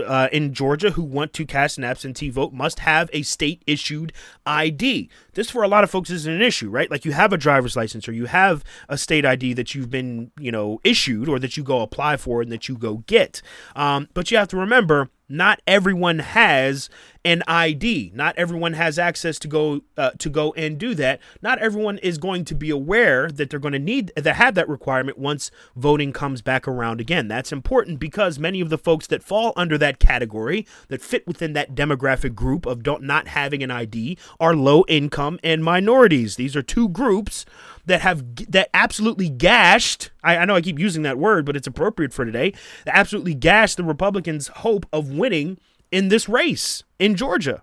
uh, 0.05 0.29
in 0.33 0.55
Georgia 0.55 0.93
who 0.93 1.03
want 1.03 1.33
to 1.33 1.45
cast 1.45 1.79
an 1.79 1.85
absentee 1.85 2.31
vote 2.31 2.53
must 2.53 2.81
have 2.81 3.11
a 3.13 3.23
state 3.23 3.63
issued 3.67 4.13
ID. 4.47 5.09
This 5.35 5.51
for 5.51 5.63
a 5.63 5.69
lot 5.69 5.85
of 5.85 5.91
folks 5.91 6.11
isn't 6.11 6.33
an 6.33 6.43
issue, 6.43 6.71
right? 6.71 6.91
Like 6.91 7.05
you 7.05 7.13
have 7.13 7.33
a 7.33 7.39
driver's 7.39 7.77
license 7.77 8.09
or 8.09 8.13
you 8.13 8.27
have 8.27 8.65
a 8.89 8.99
state 8.99 9.25
ID 9.25 9.55
that 9.55 9.75
you've 9.75 9.91
been, 9.91 10.31
you 10.39 10.53
know, 10.53 10.81
issued 10.85 11.29
or 11.29 11.39
that 11.39 11.57
you 11.57 11.63
go 11.63 11.81
apply 11.81 12.17
for 12.17 12.43
and 12.43 12.51
that 12.53 12.69
you 12.69 12.77
go 12.77 12.99
get. 13.07 13.43
Um, 13.75 14.09
but 14.15 14.31
you 14.31 14.37
have 14.37 14.49
to 14.49 14.57
remember 14.57 15.11
not 15.31 15.63
everyone 15.65 16.19
has 16.19 16.91
an 17.25 17.45
ID. 17.47 18.11
Not 18.15 18.37
everyone 18.37 18.73
has 18.73 18.99
access 18.99 19.39
to 19.39 19.49
go 19.49 19.83
uh, 19.97 20.11
to 20.19 20.29
go 20.29 20.53
and 20.55 20.77
do 20.77 20.95
that. 20.97 21.21
Not 21.41 21.61
everyone 21.61 21.99
is 21.99 22.19
going 22.19 22.45
to 22.47 22.55
be 22.55 22.69
aware 22.69 23.31
that 23.31 23.49
they're 23.49 23.61
going 23.61 23.73
to 23.73 23.79
need 23.79 24.13
that 24.17 24.35
have 24.35 24.57
that 24.57 24.69
requirement 24.69 25.19
once 25.19 25.53
voting 25.77 26.13
comes 26.13 26.40
back 26.41 26.67
around 26.67 27.01
again. 27.01 27.29
That's 27.29 27.53
important 27.53 27.99
because 27.99 28.39
many 28.39 28.61
of 28.61 28.71
the 28.71 28.79
folks 28.79 29.07
that 29.09 29.23
fall 29.23 29.53
under 29.57 29.77
that 29.79 29.99
category, 29.99 30.67
that 30.89 31.03
fit 31.03 31.27
within 31.27 31.53
that 31.55 31.75
demographic 31.75 32.35
group 32.35 32.67
of 32.67 32.85
not 33.03 33.29
having 33.29 33.63
an 33.63 33.71
ID, 33.71 34.19
are 34.39 34.55
low 34.55 34.85
income 34.89 35.39
and 35.43 35.65
minorities. 35.65 36.37
These 36.37 36.57
are 36.57 36.63
two 36.63 36.89
groups 36.89 37.45
that 37.87 38.01
have 38.01 38.25
that 38.51 38.71
absolutely 38.75 39.29
gashed. 39.29 40.11
I, 40.23 40.39
I 40.39 40.45
know 40.45 40.57
I 40.57 40.61
keep 40.61 40.79
using 40.79 41.03
that 41.03 41.19
word, 41.19 41.45
but 41.45 41.57
it's 41.57 41.67
appropriate 41.67 42.13
for 42.13 42.25
today. 42.25 42.53
Absolutely 42.87 43.35
gashed 43.35 43.77
the 43.77 43.85
Republicans' 43.85 44.49
hope 44.49 44.87
of 44.93 45.11
winning 45.11 45.59
in 45.91 46.09
this 46.09 46.29
race 46.29 46.85
in 46.99 47.17
Georgia. 47.17 47.63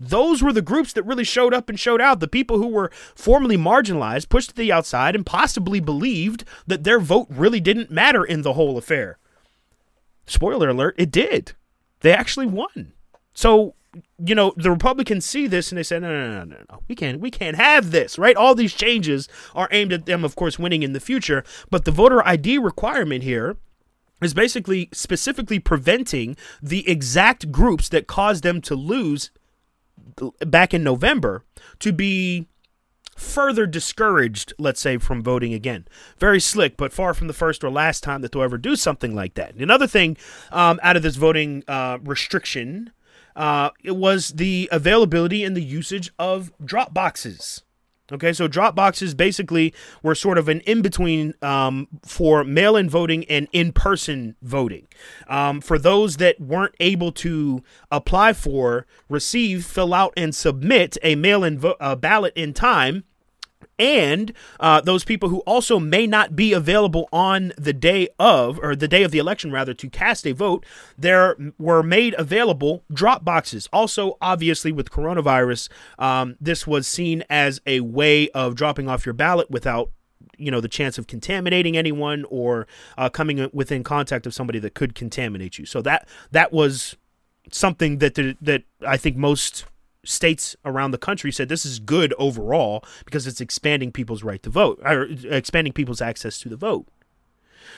Those 0.00 0.42
were 0.42 0.52
the 0.52 0.62
groups 0.62 0.92
that 0.92 1.02
really 1.02 1.24
showed 1.24 1.52
up 1.52 1.68
and 1.68 1.78
showed 1.78 2.00
out. 2.00 2.20
The 2.20 2.28
people 2.28 2.58
who 2.58 2.68
were 2.68 2.90
formerly 3.14 3.56
marginalized, 3.56 4.28
pushed 4.28 4.50
to 4.50 4.56
the 4.56 4.72
outside, 4.72 5.16
and 5.16 5.26
possibly 5.26 5.80
believed 5.80 6.44
that 6.66 6.84
their 6.84 7.00
vote 7.00 7.26
really 7.30 7.60
didn't 7.60 7.90
matter 7.90 8.24
in 8.24 8.42
the 8.42 8.52
whole 8.52 8.78
affair. 8.78 9.18
Spoiler 10.26 10.68
alert, 10.68 10.94
it 10.98 11.10
did. 11.10 11.52
They 12.00 12.12
actually 12.12 12.46
won. 12.46 12.92
So, 13.32 13.74
you 14.24 14.34
know, 14.34 14.52
the 14.56 14.70
Republicans 14.70 15.24
see 15.24 15.46
this 15.46 15.72
and 15.72 15.78
they 15.78 15.82
say, 15.82 15.98
no, 15.98 16.08
no, 16.08 16.30
no, 16.30 16.44
no, 16.44 16.56
no, 16.70 16.80
we 16.86 16.94
can't, 16.94 17.20
we 17.20 17.30
can't 17.30 17.56
have 17.56 17.90
this, 17.90 18.18
right? 18.18 18.36
All 18.36 18.54
these 18.54 18.74
changes 18.74 19.28
are 19.54 19.68
aimed 19.72 19.92
at 19.92 20.06
them, 20.06 20.24
of 20.24 20.36
course, 20.36 20.58
winning 20.58 20.82
in 20.82 20.92
the 20.92 21.00
future. 21.00 21.42
But 21.70 21.84
the 21.84 21.90
voter 21.90 22.26
ID 22.26 22.58
requirement 22.58 23.24
here 23.24 23.56
is 24.22 24.34
basically 24.34 24.88
specifically 24.92 25.58
preventing 25.58 26.36
the 26.62 26.88
exact 26.88 27.50
groups 27.50 27.88
that 27.88 28.06
caused 28.06 28.42
them 28.42 28.60
to 28.62 28.74
lose 28.74 29.30
back 30.46 30.74
in 30.74 30.82
November 30.82 31.44
to 31.80 31.92
be 31.92 32.46
further 33.16 33.66
discouraged, 33.66 34.52
let's 34.58 34.80
say, 34.80 34.96
from 34.96 35.22
voting 35.22 35.52
again. 35.52 35.86
Very 36.18 36.40
slick, 36.40 36.76
but 36.76 36.92
far 36.92 37.14
from 37.14 37.26
the 37.26 37.32
first 37.32 37.64
or 37.64 37.70
last 37.70 38.02
time 38.02 38.22
that 38.22 38.32
they'll 38.32 38.42
ever 38.42 38.58
do 38.58 38.76
something 38.76 39.14
like 39.14 39.34
that. 39.34 39.54
Another 39.56 39.86
thing 39.86 40.16
um, 40.52 40.78
out 40.82 40.96
of 40.96 41.02
this 41.02 41.16
voting 41.16 41.64
uh, 41.66 41.98
restriction, 42.02 42.92
uh, 43.34 43.70
it 43.82 43.96
was 43.96 44.30
the 44.30 44.68
availability 44.70 45.42
and 45.44 45.56
the 45.56 45.62
usage 45.62 46.10
of 46.18 46.52
drop 46.64 46.94
boxes. 46.94 47.62
Okay, 48.10 48.32
so 48.32 48.48
drop 48.48 48.74
boxes 48.74 49.14
basically 49.14 49.74
were 50.02 50.14
sort 50.14 50.38
of 50.38 50.48
an 50.48 50.60
in 50.60 50.80
between 50.80 51.34
um, 51.42 51.88
for 52.06 52.42
mail 52.42 52.74
in 52.74 52.88
voting 52.88 53.24
and 53.26 53.48
in 53.52 53.70
person 53.70 54.34
voting. 54.40 54.88
Um, 55.28 55.60
for 55.60 55.78
those 55.78 56.16
that 56.16 56.40
weren't 56.40 56.74
able 56.80 57.12
to 57.12 57.62
apply 57.90 58.32
for, 58.32 58.86
receive, 59.10 59.66
fill 59.66 59.92
out, 59.92 60.14
and 60.16 60.34
submit 60.34 60.96
a 61.02 61.16
mail 61.16 61.44
in 61.44 61.58
vo- 61.58 61.76
ballot 61.96 62.32
in 62.34 62.54
time, 62.54 63.04
and 63.78 64.32
uh, 64.58 64.80
those 64.80 65.04
people 65.04 65.28
who 65.28 65.38
also 65.40 65.78
may 65.78 66.06
not 66.06 66.34
be 66.34 66.52
available 66.52 67.08
on 67.12 67.52
the 67.56 67.72
day 67.72 68.08
of, 68.18 68.58
or 68.62 68.74
the 68.74 68.88
day 68.88 69.02
of 69.02 69.10
the 69.10 69.18
election, 69.18 69.52
rather, 69.52 69.74
to 69.74 69.88
cast 69.88 70.26
a 70.26 70.32
vote, 70.32 70.66
there 70.96 71.36
were 71.58 71.82
made 71.82 72.14
available 72.18 72.84
drop 72.92 73.24
boxes. 73.24 73.68
Also, 73.72 74.16
obviously, 74.20 74.72
with 74.72 74.90
coronavirus, 74.90 75.68
um, 75.98 76.36
this 76.40 76.66
was 76.66 76.86
seen 76.86 77.22
as 77.30 77.60
a 77.66 77.80
way 77.80 78.28
of 78.30 78.54
dropping 78.54 78.88
off 78.88 79.06
your 79.06 79.12
ballot 79.12 79.50
without 79.50 79.90
you 80.36 80.50
know 80.50 80.60
the 80.60 80.68
chance 80.68 80.98
of 80.98 81.06
contaminating 81.06 81.76
anyone 81.76 82.24
or 82.28 82.66
uh, 82.96 83.08
coming 83.08 83.48
within 83.52 83.82
contact 83.82 84.26
of 84.26 84.32
somebody 84.32 84.58
that 84.58 84.74
could 84.74 84.94
contaminate 84.94 85.58
you 85.58 85.66
so 85.66 85.82
that 85.82 86.08
that 86.30 86.52
was 86.52 86.96
something 87.50 87.98
that 87.98 88.14
the, 88.14 88.36
that 88.40 88.62
I 88.86 88.96
think 88.96 89.16
most 89.16 89.64
states 90.08 90.56
around 90.64 90.90
the 90.90 90.98
country 90.98 91.30
said 91.30 91.48
this 91.48 91.66
is 91.66 91.78
good 91.78 92.14
overall 92.18 92.84
because 93.04 93.26
it's 93.26 93.40
expanding 93.40 93.92
people's 93.92 94.22
right 94.22 94.42
to 94.42 94.50
vote 94.50 94.80
or 94.84 95.08
expanding 95.30 95.72
people's 95.72 96.00
access 96.00 96.38
to 96.40 96.48
the 96.48 96.56
vote. 96.56 96.86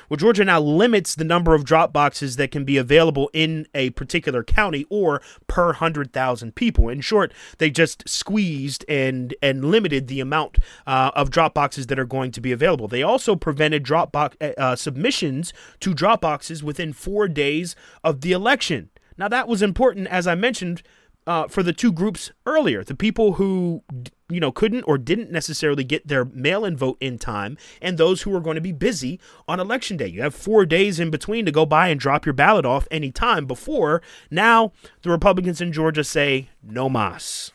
Well, 0.08 0.16
Georgia 0.16 0.44
now 0.44 0.60
limits 0.60 1.14
the 1.14 1.25
number 1.25 1.54
of 1.54 1.64
drop 1.64 1.92
boxes 1.92 2.37
that 2.37 2.50
can 2.50 2.64
be 2.64 2.76
available 2.76 3.30
in 3.32 3.66
a 3.75 3.90
particular 3.90 4.42
county 4.42 4.87
or 4.88 5.20
per 5.46 5.66
100,000 5.66 6.54
people. 6.54 6.88
In 6.88 7.00
short, 7.00 7.32
they 7.58 7.70
just 7.70 8.08
squeezed 8.08 8.84
and 8.88 9.34
and 9.42 9.64
limited 9.64 10.08
the 10.08 10.20
amount 10.20 10.58
uh, 10.87 11.10
of 11.14 11.30
drop 11.30 11.54
boxes 11.54 11.87
that 11.88 11.99
are 11.99 12.04
going 12.04 12.30
to 12.32 12.40
be 12.40 12.52
available. 12.52 12.88
They 12.88 13.02
also 13.02 13.37
prevented 13.37 13.82
drop 13.82 14.12
box 14.12 14.37
uh, 14.40 14.52
uh 14.56 14.76
submissions 14.76 15.52
to 15.80 15.94
drop 15.94 16.20
boxes 16.20 16.62
within 16.62 16.92
4 16.92 17.28
days 17.28 17.76
of 18.04 18.20
the 18.20 18.32
election. 18.32 18.90
Now 19.16 19.28
that 19.28 19.49
was 19.49 19.62
important 19.62 20.06
as 20.08 20.26
I 20.26 20.34
mentioned 20.34 20.82
uh, 21.30 21.46
for 21.46 21.62
the 21.62 21.72
two 21.72 21.92
groups 21.92 22.32
earlier 22.44 22.82
the 22.82 22.92
people 22.92 23.34
who 23.34 23.84
you 24.28 24.40
know 24.40 24.50
couldn't 24.50 24.82
or 24.82 24.99
didn't 24.99 25.30
necessarily 25.30 25.84
get 25.84 26.08
their 26.08 26.25
mail-in 26.25 26.76
vote 26.76 26.96
in 27.00 27.18
time 27.18 27.56
and 27.80 27.96
those 27.96 28.22
who 28.22 28.34
are 28.34 28.40
going 28.40 28.56
to 28.56 28.60
be 28.60 28.72
busy 28.72 29.20
on 29.46 29.60
election 29.60 29.96
day. 29.96 30.08
You 30.08 30.22
have 30.22 30.34
four 30.34 30.66
days 30.66 30.99
in 30.99 31.08
between 31.08 31.46
to 31.46 31.52
go 31.52 31.64
by 31.64 31.87
and 31.87 32.00
drop 32.00 32.26
your 32.26 32.32
ballot 32.32 32.66
off 32.66 32.88
anytime 32.90 33.46
before 33.46 34.02
now 34.28 34.72
the 35.02 35.10
republicans 35.10 35.60
in 35.60 35.72
georgia 35.72 36.02
say 36.02 36.49
no 36.64 36.88
mas 36.88 37.52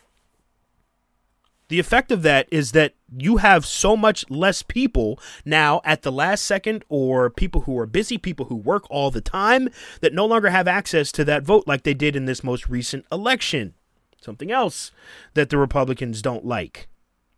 the 1.67 1.79
effect 1.79 2.11
of 2.11 2.21
that 2.23 2.47
is 2.51 2.71
that 2.71 2.93
you 3.17 3.37
have 3.37 3.65
so 3.65 3.95
much 3.97 4.29
less 4.29 4.61
people 4.61 5.19
now 5.43 5.81
at 5.83 6.01
the 6.03 6.11
last 6.11 6.43
second, 6.43 6.83
or 6.89 7.29
people 7.29 7.61
who 7.61 7.77
are 7.77 7.85
busy, 7.85 8.17
people 8.17 8.47
who 8.47 8.55
work 8.55 8.85
all 8.89 9.11
the 9.11 9.21
time, 9.21 9.69
that 10.01 10.13
no 10.13 10.25
longer 10.25 10.49
have 10.49 10.67
access 10.67 11.11
to 11.13 11.25
that 11.25 11.43
vote 11.43 11.65
like 11.67 11.83
they 11.83 11.93
did 11.93 12.15
in 12.15 12.25
this 12.25 12.43
most 12.43 12.69
recent 12.69 13.05
election. 13.11 13.73
Something 14.21 14.51
else 14.51 14.91
that 15.33 15.49
the 15.49 15.57
Republicans 15.57 16.21
don't 16.21 16.45
like 16.45 16.87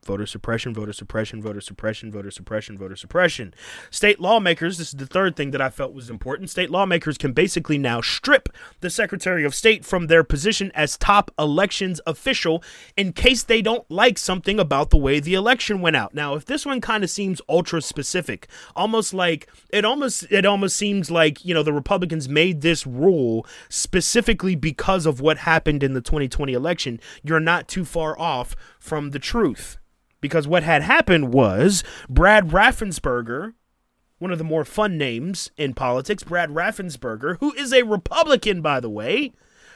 voter 0.08 0.26
suppression, 0.26 0.74
voter 0.74 0.94
suppression, 0.94 1.42
voter 1.42 1.62
suppression, 1.62 2.12
voter 2.12 2.32
suppression, 2.32 2.78
voter 2.78 2.96
suppression. 2.96 3.54
State 3.92 4.20
lawmakers, 4.20 4.78
this 4.78 4.88
is 4.88 4.94
the 4.94 5.06
third 5.06 5.36
thing 5.36 5.52
that 5.52 5.62
I 5.62 5.70
felt 5.70 5.94
was 5.94 6.10
important. 6.10 6.50
State 6.50 6.72
lawmakers 6.72 7.18
can 7.18 7.34
basically 7.34 7.78
now 7.78 8.02
strip 8.02 8.50
the 8.80 8.90
Secretary 8.90 9.44
of 9.44 9.54
State 9.54 9.86
from 9.86 10.08
their 10.08 10.24
position 10.24 10.72
as 10.74 10.98
top 10.98 11.30
elections 11.38 12.00
official 12.08 12.64
in 12.96 13.14
case 13.14 13.44
they 13.44 13.62
don't 13.62 13.90
like 13.92 14.18
something 14.18 14.60
about 14.60 14.90
the 14.90 14.98
way 14.98 15.20
the 15.20 15.34
election 15.34 15.82
went 15.82 15.98
out. 15.98 16.14
Now, 16.14 16.36
if 16.36 16.46
this 16.46 16.66
one 16.66 16.82
kind 16.82 17.04
of 17.04 17.10
seems 17.10 17.42
ultra 17.50 17.82
specific, 17.82 18.48
almost 18.76 19.14
like 19.14 19.50
it 19.72 19.84
almost 19.84 20.26
it 20.32 20.46
almost 20.46 20.78
seems 20.78 21.12
like, 21.12 21.44
you 21.44 21.54
know, 21.54 21.64
the 21.64 21.74
Republicans 21.74 22.30
made 22.30 22.62
this 22.62 22.88
rule 22.88 23.46
specifically 23.68 24.56
because 24.56 25.06
of 25.06 25.20
what 25.20 25.40
happened 25.40 25.84
in 25.84 25.94
the 25.94 26.02
2020 26.02 26.54
election, 26.54 27.00
you're 27.24 27.42
not 27.42 27.68
too 27.68 27.84
far 27.84 28.18
off 28.18 28.56
from 28.80 29.12
the 29.12 29.20
truth. 29.20 29.78
Because 30.20 30.48
what 30.48 30.64
had 30.64 30.82
happened 30.82 31.34
was 31.34 31.84
Brad 32.10 32.50
Raffensperger, 32.50 33.54
one 34.20 34.32
of 34.32 34.38
the 34.38 34.44
more 34.44 34.66
fun 34.66 34.98
names 34.98 35.52
in 35.58 35.74
politics, 35.74 36.24
Brad 36.24 36.50
Raffensperger, 36.50 37.38
who 37.40 37.54
is 37.54 37.72
a 37.72 37.84
Republican, 37.84 38.62
by 38.62 38.80
the 38.80 38.90
way. 38.90 39.34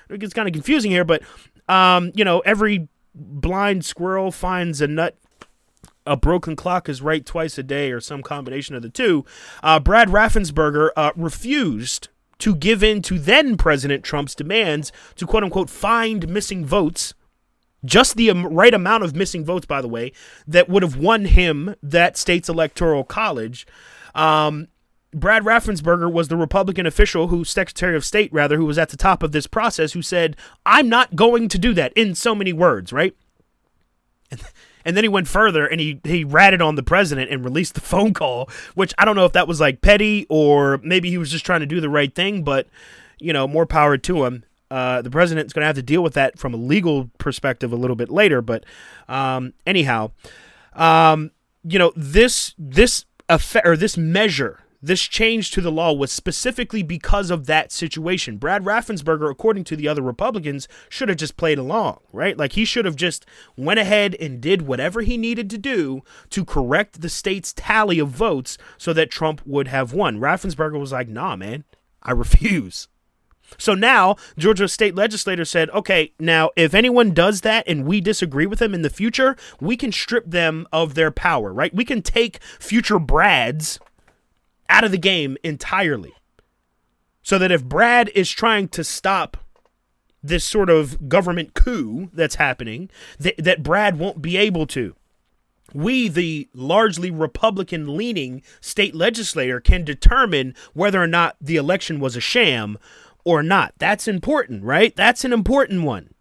It 0.09 0.19
gets 0.19 0.33
kind 0.33 0.47
of 0.47 0.53
confusing 0.53 0.91
here, 0.91 1.05
but, 1.05 1.21
um, 1.69 2.11
you 2.15 2.25
know, 2.25 2.39
every 2.39 2.89
blind 3.13 3.85
squirrel 3.85 4.31
finds 4.31 4.81
a 4.81 4.87
nut 4.87 5.15
a 6.05 6.17
broken 6.17 6.55
clock 6.55 6.89
is 6.89 7.01
right 7.01 7.25
twice 7.25 7.57
a 7.57 7.63
day, 7.63 7.91
or 7.91 7.99
some 7.99 8.23
combination 8.23 8.75
of 8.75 8.81
the 8.81 8.89
two. 8.89 9.23
Uh, 9.61 9.79
Brad 9.79 10.09
Raffensperger 10.09 10.89
uh, 10.95 11.11
refused 11.15 12.09
to 12.39 12.55
give 12.55 12.83
in 12.83 13.01
to 13.03 13.19
then 13.19 13.55
President 13.55 14.03
Trump's 14.03 14.33
demands 14.33 14.91
to 15.15 15.27
quote 15.27 15.43
unquote 15.43 15.69
find 15.69 16.27
missing 16.27 16.65
votes 16.65 17.13
just 17.83 18.15
the 18.15 18.31
right 18.31 18.73
amount 18.73 19.03
of 19.03 19.15
missing 19.15 19.43
votes, 19.43 19.65
by 19.65 19.81
the 19.81 19.87
way, 19.87 20.11
that 20.47 20.69
would 20.69 20.83
have 20.83 20.97
won 20.97 21.25
him 21.25 21.75
that 21.81 22.17
state's 22.17 22.49
electoral 22.49 23.03
college. 23.03 23.65
Um, 24.13 24.67
Brad 25.13 25.43
Raffensperger 25.43 26.11
was 26.11 26.29
the 26.29 26.37
Republican 26.37 26.85
official 26.85 27.27
who, 27.27 27.43
Secretary 27.43 27.95
of 27.95 28.05
State, 28.05 28.31
rather, 28.31 28.57
who 28.57 28.65
was 28.65 28.77
at 28.77 28.89
the 28.89 28.97
top 28.97 29.23
of 29.23 29.31
this 29.31 29.45
process, 29.45 29.93
who 29.93 30.01
said, 30.01 30.37
I'm 30.65 30.87
not 30.87 31.15
going 31.15 31.49
to 31.49 31.57
do 31.57 31.73
that 31.73 31.91
in 31.93 32.15
so 32.15 32.33
many 32.33 32.53
words, 32.53 32.93
right? 32.93 33.15
And, 34.29 34.41
and 34.85 34.95
then 34.95 35.03
he 35.03 35.09
went 35.09 35.27
further 35.27 35.65
and 35.65 35.81
he, 35.81 35.99
he 36.03 36.23
ratted 36.23 36.61
on 36.61 36.75
the 36.75 36.83
president 36.83 37.29
and 37.29 37.43
released 37.43 37.73
the 37.73 37.81
phone 37.81 38.13
call, 38.13 38.49
which 38.75 38.93
I 38.97 39.05
don't 39.05 39.15
know 39.15 39.25
if 39.25 39.33
that 39.33 39.47
was 39.47 39.59
like 39.59 39.81
petty 39.81 40.27
or 40.29 40.79
maybe 40.83 41.09
he 41.09 41.17
was 41.17 41.31
just 41.31 41.45
trying 41.45 41.61
to 41.61 41.65
do 41.65 41.81
the 41.81 41.89
right 41.89 42.13
thing, 42.13 42.43
but, 42.43 42.67
you 43.19 43.33
know, 43.33 43.47
more 43.47 43.65
power 43.65 43.97
to 43.97 44.25
him. 44.25 44.45
Uh, 44.71 45.01
the 45.01 45.11
president's 45.11 45.53
going 45.53 45.61
to 45.61 45.67
have 45.67 45.75
to 45.75 45.83
deal 45.83 46.01
with 46.01 46.13
that 46.13 46.39
from 46.39 46.53
a 46.53 46.57
legal 46.57 47.09
perspective 47.17 47.73
a 47.73 47.75
little 47.75 47.95
bit 47.95 48.09
later. 48.09 48.41
But 48.41 48.65
um, 49.09 49.53
anyhow, 49.67 50.11
um, 50.73 51.31
you 51.63 51.77
know 51.77 51.91
this 51.95 52.55
this 52.57 53.05
effect 53.29 53.67
or 53.67 53.75
this 53.77 53.97
measure 53.97 54.61
this 54.81 55.01
change 55.01 55.51
to 55.51 55.61
the 55.61 55.71
law 55.71 55.93
was 55.93 56.11
specifically 56.11 56.81
because 56.81 57.29
of 57.29 57.45
that 57.45 57.71
situation. 57.71 58.37
Brad 58.37 58.63
Raffensperger, 58.63 59.29
according 59.29 59.63
to 59.65 59.75
the 59.75 59.87
other 59.87 60.01
Republicans, 60.01 60.67
should 60.89 61.09
have 61.09 61.19
just 61.19 61.37
played 61.37 61.59
along, 61.59 61.99
right? 62.11 62.35
Like 62.37 62.53
he 62.53 62.65
should 62.65 62.85
have 62.85 62.95
just 62.95 63.25
went 63.55 63.79
ahead 63.79 64.15
and 64.19 64.41
did 64.41 64.63
whatever 64.63 65.01
he 65.01 65.17
needed 65.17 65.49
to 65.51 65.57
do 65.57 66.01
to 66.31 66.43
correct 66.43 67.01
the 67.01 67.09
state's 67.09 67.53
tally 67.53 67.99
of 67.99 68.09
votes 68.09 68.57
so 68.77 68.91
that 68.93 69.11
Trump 69.11 69.41
would 69.45 69.67
have 69.67 69.93
won. 69.93 70.19
Raffensperger 70.19 70.79
was 70.79 70.91
like, 70.91 71.07
"Nah, 71.07 71.35
man, 71.35 71.63
I 72.01 72.11
refuse." 72.11 72.87
So 73.57 73.73
now 73.73 74.15
Georgia 74.37 74.67
state 74.67 74.95
legislator 74.95 75.45
said, 75.45 75.69
okay, 75.71 76.13
now 76.19 76.49
if 76.55 76.73
anyone 76.73 77.11
does 77.11 77.41
that 77.41 77.67
and 77.67 77.85
we 77.85 78.01
disagree 78.01 78.45
with 78.45 78.59
them 78.59 78.73
in 78.73 78.81
the 78.81 78.89
future, 78.89 79.35
we 79.59 79.77
can 79.77 79.91
strip 79.91 80.29
them 80.29 80.67
of 80.71 80.95
their 80.95 81.11
power, 81.11 81.53
right? 81.53 81.73
We 81.73 81.85
can 81.85 82.01
take 82.01 82.41
future 82.59 82.99
Brads 82.99 83.79
out 84.69 84.83
of 84.83 84.91
the 84.91 84.97
game 84.97 85.37
entirely. 85.43 86.13
So 87.21 87.37
that 87.37 87.51
if 87.51 87.63
Brad 87.63 88.09
is 88.15 88.31
trying 88.31 88.67
to 88.69 88.83
stop 88.83 89.37
this 90.23 90.43
sort 90.43 90.69
of 90.69 91.09
government 91.09 91.53
coup 91.53 92.09
that's 92.13 92.35
happening, 92.35 92.89
that, 93.19 93.35
that 93.37 93.63
Brad 93.63 93.99
won't 93.99 94.21
be 94.21 94.37
able 94.37 94.65
to. 94.67 94.95
We, 95.73 96.09
the 96.09 96.49
largely 96.53 97.11
Republican 97.11 97.95
leaning 97.95 98.41
state 98.59 98.93
legislator, 98.93 99.59
can 99.59 99.85
determine 99.85 100.53
whether 100.73 101.01
or 101.01 101.07
not 101.07 101.37
the 101.39 101.55
election 101.55 101.99
was 101.99 102.15
a 102.15 102.21
sham 102.21 102.77
or 103.23 103.43
not. 103.43 103.73
That's 103.77 104.07
important, 104.07 104.63
right? 104.63 104.95
That's 104.95 105.23
an 105.25 105.33
important 105.33 105.83
one. 105.83 106.13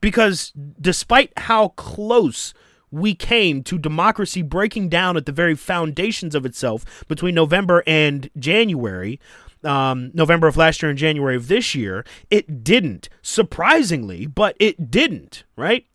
Because 0.00 0.52
despite 0.80 1.32
how 1.36 1.68
close 1.68 2.52
we 2.90 3.14
came 3.14 3.62
to 3.62 3.78
democracy 3.78 4.42
breaking 4.42 4.88
down 4.88 5.16
at 5.16 5.26
the 5.26 5.32
very 5.32 5.54
foundations 5.54 6.34
of 6.34 6.44
itself 6.44 7.04
between 7.08 7.34
November 7.34 7.82
and 7.86 8.28
January, 8.38 9.18
um, 9.64 10.10
November 10.12 10.46
of 10.46 10.56
last 10.56 10.82
year 10.82 10.90
and 10.90 10.98
January 10.98 11.36
of 11.36 11.48
this 11.48 11.74
year, 11.74 12.04
it 12.30 12.62
didn't. 12.64 13.08
Surprisingly, 13.22 14.26
but 14.26 14.56
it 14.58 14.90
didn't, 14.90 15.44
right? 15.56 15.86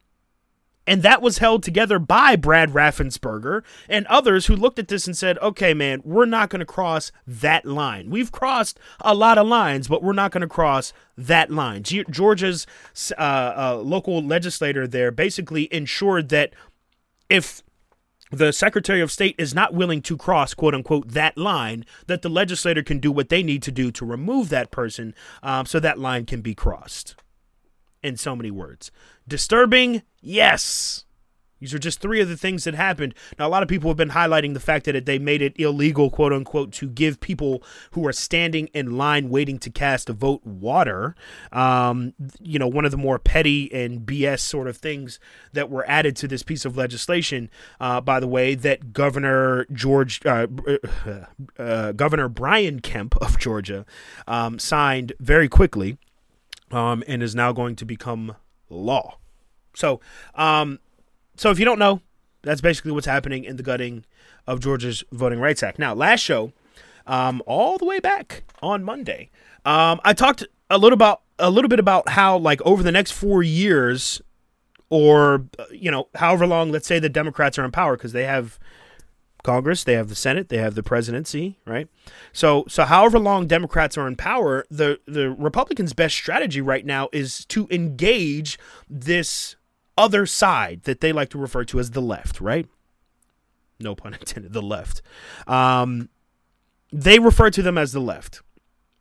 And 0.88 1.04
that 1.04 1.22
was 1.22 1.40
held 1.40 1.62
together 1.64 2.00
by 2.00 2.38
Brad 2.38 2.72
Raffensperger 2.72 3.64
and 3.90 4.08
others 4.08 4.46
who 4.46 4.56
looked 4.56 4.80
at 4.80 4.88
this 4.88 5.06
and 5.06 5.16
said, 5.16 5.38
okay, 5.40 5.74
man, 5.74 6.02
we're 6.06 6.26
not 6.26 6.50
going 6.50 6.62
to 6.62 6.66
cross 6.66 7.12
that 7.28 7.66
line. 7.66 8.10
We've 8.10 8.32
crossed 8.32 8.80
a 9.02 9.14
lot 9.14 9.38
of 9.38 9.46
lines, 9.46 9.90
but 9.90 10.02
we're 10.02 10.14
not 10.14 10.32
going 10.32 10.42
to 10.42 10.48
cross 10.48 10.94
that 11.18 11.52
line. 11.52 11.84
Georgia's 11.84 12.66
uh, 13.18 13.22
uh, 13.22 13.82
local 13.84 14.24
legislator 14.24 14.88
there 14.88 15.12
basically 15.12 15.72
ensured 15.74 16.30
that 16.30 16.54
if 17.30 17.62
the 18.32 18.52
Secretary 18.52 19.02
of 19.02 19.12
State 19.12 19.36
is 19.38 19.54
not 19.54 19.74
willing 19.74 20.02
to 20.04 20.18
cross, 20.18 20.54
quote 20.54 20.74
unquote, 20.74 21.10
that 21.10 21.38
line, 21.38 21.86
that 22.08 22.22
the 22.22 22.30
legislator 22.30 22.84
can 22.84 23.00
do 23.00 23.12
what 23.12 23.30
they 23.30 23.44
need 23.44 23.62
to 23.64 23.72
do 23.72 23.92
to 23.92 24.06
remove 24.06 24.50
that 24.50 24.72
person 24.72 25.14
um, 25.44 25.66
so 25.66 25.80
that 25.80 26.00
line 26.00 26.26
can 26.26 26.42
be 26.42 26.56
crossed. 26.56 27.16
In 28.04 28.18
so 28.18 28.36
many 28.36 28.52
words. 28.52 28.92
Disturbing? 29.28 30.04
Yes. 30.22 31.06
These 31.60 31.74
are 31.74 31.80
just 31.80 32.00
three 32.00 32.22
of 32.22 32.30
the 32.30 32.38
things 32.38 32.66
that 32.66 32.76
happened. 32.76 33.16
Now, 33.40 33.48
a 33.48 33.50
lot 33.50 33.64
of 33.64 33.70
people 33.70 33.90
have 33.90 33.98
been 33.98 34.12
highlighting 34.12 34.54
the 34.54 34.60
fact 34.60 34.86
that 34.86 35.06
they 35.06 35.18
made 35.18 35.42
it 35.42 35.60
illegal, 35.60 36.10
quote 36.10 36.32
unquote, 36.32 36.72
to 36.74 36.88
give 36.88 37.20
people 37.20 37.64
who 37.92 38.06
are 38.08 38.14
standing 38.14 38.68
in 38.74 38.98
line 38.98 39.30
waiting 39.30 39.58
to 39.60 39.70
cast 39.70 40.10
a 40.10 40.14
vote 40.14 40.46
water. 40.46 41.16
Um, 41.52 42.14
you 42.40 42.60
know, 42.60 42.68
one 42.68 42.86
of 42.86 42.92
the 42.92 42.98
more 42.98 43.18
petty 43.18 43.74
and 43.74 44.02
BS 44.02 44.40
sort 44.40 44.68
of 44.68 44.78
things 44.78 45.20
that 45.54 45.70
were 45.70 45.88
added 45.90 46.16
to 46.18 46.28
this 46.28 46.44
piece 46.44 46.66
of 46.66 46.78
legislation, 46.78 47.50
uh, 47.80 48.02
by 48.02 48.20
the 48.20 48.28
way, 48.28 48.54
that 48.54 48.94
Governor 48.94 49.66
George, 49.72 50.24
uh, 50.26 50.48
uh, 51.58 51.92
Governor 51.94 52.30
Brian 52.30 52.82
Kemp 52.82 53.16
of 53.18 53.40
Georgia 53.40 53.86
um, 54.28 54.60
signed 54.60 55.14
very 55.20 55.50
quickly 55.50 55.98
um, 56.72 57.04
and 57.08 57.24
is 57.24 57.36
now 57.36 57.52
going 57.52 57.76
to 57.78 57.86
become 57.86 58.36
law. 58.70 59.18
So, 59.76 60.00
um, 60.36 60.80
so 61.36 61.52
if 61.52 61.60
you 61.60 61.66
don't 61.66 61.80
know, 61.80 62.02
that's 62.42 62.62
basically 62.62 62.92
what's 62.92 63.06
happening 63.06 63.44
in 63.44 63.58
the 63.58 63.64
gutting 63.64 64.06
of 64.46 64.60
Georgia's 64.60 65.04
Voting 65.12 65.40
Rights 65.40 65.64
Act. 65.64 65.80
Now, 65.80 65.94
last 65.94 66.22
show, 66.22 66.54
um, 67.06 67.42
all 67.46 67.78
the 67.78 67.86
way 67.86 68.00
back 68.00 68.44
on 68.62 68.84
Monday, 68.84 69.30
um, 69.66 70.00
I 70.04 70.14
talked 70.14 70.46
a 70.70 70.78
little 70.78 70.96
about 70.96 71.22
a 71.40 71.50
little 71.50 71.70
bit 71.70 71.80
about 71.80 72.10
how 72.10 72.38
like 72.38 72.62
over 72.64 72.82
the 72.82 72.92
next 72.92 73.12
four 73.12 73.44
years, 73.44 74.22
or 74.90 75.46
uh, 75.60 75.66
you 75.72 75.92
know, 75.92 76.08
however 76.16 76.48
long, 76.48 76.72
let's 76.72 76.88
say 76.88 77.00
the 77.00 77.10
Democrats 77.10 77.60
are 77.60 77.66
in 77.66 77.72
power 77.72 77.96
because 77.96 78.14
they 78.14 78.24
have 78.24 78.58
Congress, 79.48 79.86
they 79.86 79.94
have 79.94 80.10
the 80.10 80.16
Senate, 80.16 80.50
they 80.50 80.58
have 80.58 80.76
the 80.76 80.84
presidency, 80.84 81.58
right? 81.66 81.88
So 82.34 82.66
so 82.68 82.84
however 82.84 83.18
long 83.18 83.48
Democrats 83.48 83.98
are 83.98 84.06
in 84.06 84.18
power, 84.18 84.66
the 84.70 85.00
the 85.06 85.32
Republicans' 85.32 85.94
best 85.94 86.16
strategy 86.16 86.60
right 86.60 86.86
now 86.86 87.08
is 87.14 87.46
to 87.46 87.66
engage 87.72 88.60
this 88.90 89.56
other 89.98 90.26
side 90.26 90.84
that 90.84 91.00
they 91.00 91.14
like 91.14 91.30
to 91.30 91.38
refer 91.38 91.64
to 91.64 91.80
as 91.80 91.92
the 91.92 92.02
left, 92.02 92.42
right? 92.42 92.68
No 93.80 93.96
pun 93.96 94.14
intended, 94.16 94.52
the 94.52 94.62
left. 94.62 95.02
Um, 95.48 96.10
they 96.92 97.18
refer 97.18 97.50
to 97.50 97.62
them 97.62 97.78
as 97.78 97.94
the 97.94 98.02
left. 98.02 98.42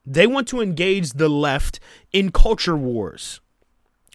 They 0.04 0.28
want 0.28 0.46
to 0.48 0.60
engage 0.60 1.14
the 1.14 1.28
left 1.28 1.80
in 2.12 2.30
culture 2.30 2.76
wars. 2.76 3.40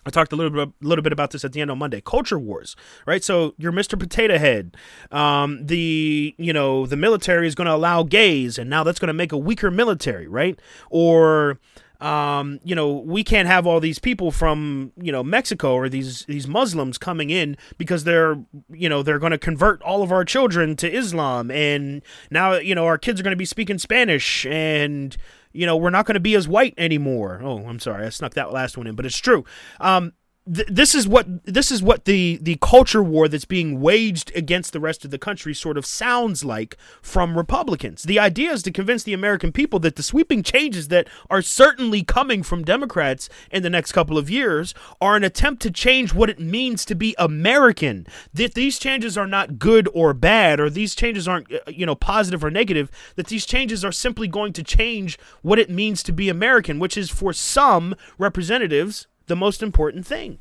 I 0.05 0.09
talked 0.09 0.33
a 0.33 0.35
little 0.35 0.51
bit, 0.51 0.73
a 0.81 0.87
little 0.87 1.03
bit 1.03 1.13
about 1.13 1.31
this 1.31 1.45
at 1.45 1.53
the 1.53 1.61
end 1.61 1.69
on 1.69 1.77
Monday. 1.77 2.01
Culture 2.01 2.39
wars, 2.39 2.75
right? 3.05 3.23
So 3.23 3.53
you're 3.57 3.71
Mr. 3.71 3.99
Potato 3.99 4.37
Head. 4.37 4.75
Um, 5.11 5.65
the 5.65 6.35
you 6.37 6.53
know 6.53 6.85
the 6.85 6.97
military 6.97 7.47
is 7.47 7.55
going 7.55 7.67
to 7.67 7.73
allow 7.73 8.03
gays, 8.03 8.57
and 8.57 8.69
now 8.69 8.83
that's 8.83 8.99
going 8.99 9.07
to 9.07 9.13
make 9.13 9.31
a 9.31 9.37
weaker 9.37 9.69
military, 9.69 10.27
right? 10.27 10.59
Or 10.89 11.59
um, 12.01 12.59
you 12.63 12.73
know, 12.73 12.91
we 12.91 13.23
can't 13.23 13.47
have 13.47 13.67
all 13.67 13.79
these 13.79 13.99
people 13.99 14.31
from, 14.31 14.91
you 14.99 15.11
know, 15.11 15.23
Mexico 15.23 15.73
or 15.73 15.87
these 15.87 16.25
these 16.25 16.47
Muslims 16.47 16.97
coming 16.97 17.29
in 17.29 17.55
because 17.77 18.03
they're, 18.03 18.43
you 18.71 18.89
know, 18.89 19.03
they're 19.03 19.19
going 19.19 19.31
to 19.31 19.37
convert 19.37 19.81
all 19.83 20.01
of 20.01 20.11
our 20.11 20.25
children 20.25 20.75
to 20.77 20.91
Islam 20.91 21.51
and 21.51 22.01
now, 22.31 22.53
you 22.53 22.73
know, 22.73 22.87
our 22.87 22.97
kids 22.97 23.19
are 23.19 23.23
going 23.23 23.33
to 23.33 23.37
be 23.37 23.45
speaking 23.45 23.77
Spanish 23.77 24.45
and 24.47 25.15
you 25.53 25.65
know, 25.65 25.75
we're 25.75 25.89
not 25.89 26.05
going 26.05 26.15
to 26.15 26.21
be 26.21 26.33
as 26.35 26.47
white 26.47 26.73
anymore. 26.77 27.41
Oh, 27.43 27.65
I'm 27.65 27.79
sorry. 27.79 28.05
I 28.05 28.09
snuck 28.09 28.33
that 28.35 28.53
last 28.53 28.77
one 28.77 28.87
in, 28.87 28.95
but 28.95 29.05
it's 29.05 29.17
true. 29.17 29.43
Um, 29.81 30.13
this 30.47 30.95
is 30.95 31.07
what 31.07 31.27
this 31.45 31.69
is 31.69 31.83
what 31.83 32.05
the 32.05 32.39
the 32.41 32.57
culture 32.61 33.03
war 33.03 33.27
that's 33.27 33.45
being 33.45 33.79
waged 33.79 34.31
against 34.35 34.73
the 34.73 34.79
rest 34.79 35.05
of 35.05 35.11
the 35.11 35.19
country 35.19 35.53
sort 35.53 35.77
of 35.77 35.85
sounds 35.85 36.43
like 36.43 36.77
from 36.99 37.37
Republicans. 37.37 38.01
The 38.03 38.17
idea 38.17 38.51
is 38.51 38.63
to 38.63 38.71
convince 38.71 39.03
the 39.03 39.13
American 39.13 39.51
people 39.51 39.77
that 39.79 39.97
the 39.97 40.03
sweeping 40.03 40.41
changes 40.41 40.87
that 40.87 41.07
are 41.29 41.43
certainly 41.43 42.03
coming 42.03 42.41
from 42.41 42.63
Democrats 42.63 43.29
in 43.51 43.61
the 43.61 43.69
next 43.69 43.91
couple 43.91 44.17
of 44.17 44.31
years 44.31 44.73
are 44.99 45.15
an 45.15 45.23
attempt 45.23 45.61
to 45.61 45.71
change 45.71 46.11
what 46.11 46.29
it 46.29 46.39
means 46.39 46.85
to 46.85 46.95
be 46.95 47.13
American. 47.19 48.07
That 48.33 48.55
these 48.55 48.79
changes 48.79 49.19
are 49.19 49.27
not 49.27 49.59
good 49.59 49.87
or 49.93 50.11
bad 50.15 50.59
or 50.59 50.71
these 50.71 50.95
changes 50.95 51.27
aren't 51.27 51.53
uh, 51.53 51.59
you 51.67 51.85
know 51.85 51.95
positive 51.95 52.43
or 52.43 52.49
negative, 52.49 52.89
that 53.15 53.27
these 53.27 53.45
changes 53.45 53.85
are 53.85 53.91
simply 53.91 54.27
going 54.27 54.53
to 54.53 54.63
change 54.63 55.19
what 55.43 55.59
it 55.59 55.69
means 55.69 56.01
to 56.01 56.11
be 56.11 56.29
American, 56.29 56.79
which 56.79 56.97
is 56.97 57.11
for 57.11 57.31
some 57.31 57.93
representatives 58.17 59.05
the 59.31 59.35
most 59.37 59.63
important 59.63 60.05
thing. 60.05 60.39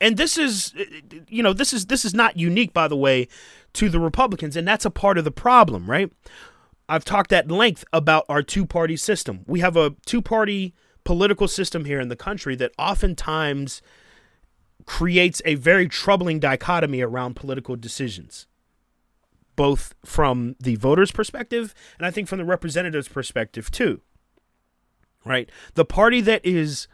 And 0.00 0.16
this 0.16 0.36
is 0.36 0.74
you 1.28 1.40
know, 1.40 1.52
this 1.52 1.72
is 1.72 1.86
this 1.86 2.04
is 2.04 2.14
not 2.14 2.36
unique 2.36 2.72
by 2.72 2.88
the 2.88 2.96
way 2.96 3.28
to 3.74 3.88
the 3.88 4.00
Republicans 4.00 4.56
and 4.56 4.66
that's 4.66 4.84
a 4.84 4.90
part 4.90 5.18
of 5.18 5.24
the 5.24 5.30
problem, 5.30 5.88
right? 5.88 6.12
I've 6.88 7.04
talked 7.04 7.32
at 7.32 7.48
length 7.48 7.84
about 7.92 8.24
our 8.28 8.42
two-party 8.42 8.96
system. 8.96 9.44
We 9.46 9.60
have 9.60 9.76
a 9.76 9.94
two-party 10.04 10.74
political 11.04 11.46
system 11.46 11.84
here 11.84 12.00
in 12.00 12.08
the 12.08 12.16
country 12.16 12.56
that 12.56 12.72
oftentimes 12.76 13.80
creates 14.84 15.40
a 15.44 15.54
very 15.54 15.86
troubling 15.86 16.40
dichotomy 16.40 17.02
around 17.02 17.36
political 17.36 17.76
decisions 17.76 18.48
both 19.54 19.94
from 20.04 20.56
the 20.58 20.74
voters' 20.74 21.12
perspective 21.12 21.72
and 21.98 22.06
I 22.06 22.10
think 22.10 22.26
from 22.26 22.38
the 22.38 22.44
representatives' 22.44 23.08
perspective 23.08 23.70
too 23.70 24.00
right? 25.24 25.50
The 25.74 25.84
party 25.84 26.20
that 26.22 26.44
is 26.44 26.88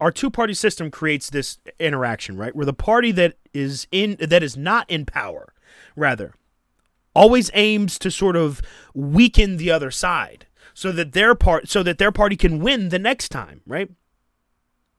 our 0.00 0.10
two 0.10 0.30
party 0.30 0.54
system 0.54 0.90
creates 0.90 1.30
this 1.30 1.58
interaction, 1.78 2.36
right? 2.36 2.54
Where 2.54 2.66
the 2.66 2.72
party 2.72 3.12
that 3.12 3.36
is 3.52 3.86
in 3.90 4.16
that 4.20 4.42
is 4.42 4.56
not 4.56 4.88
in 4.90 5.06
power, 5.06 5.54
rather, 5.96 6.34
always 7.14 7.50
aims 7.54 7.98
to 8.00 8.10
sort 8.10 8.36
of 8.36 8.60
weaken 8.94 9.56
the 9.56 9.70
other 9.70 9.90
side 9.90 10.46
so 10.74 10.90
that 10.92 11.12
their 11.12 11.34
part 11.34 11.68
so 11.68 11.82
that 11.82 11.98
their 11.98 12.12
party 12.12 12.36
can 12.36 12.58
win 12.58 12.88
the 12.88 12.98
next 12.98 13.28
time, 13.30 13.60
right? 13.66 13.90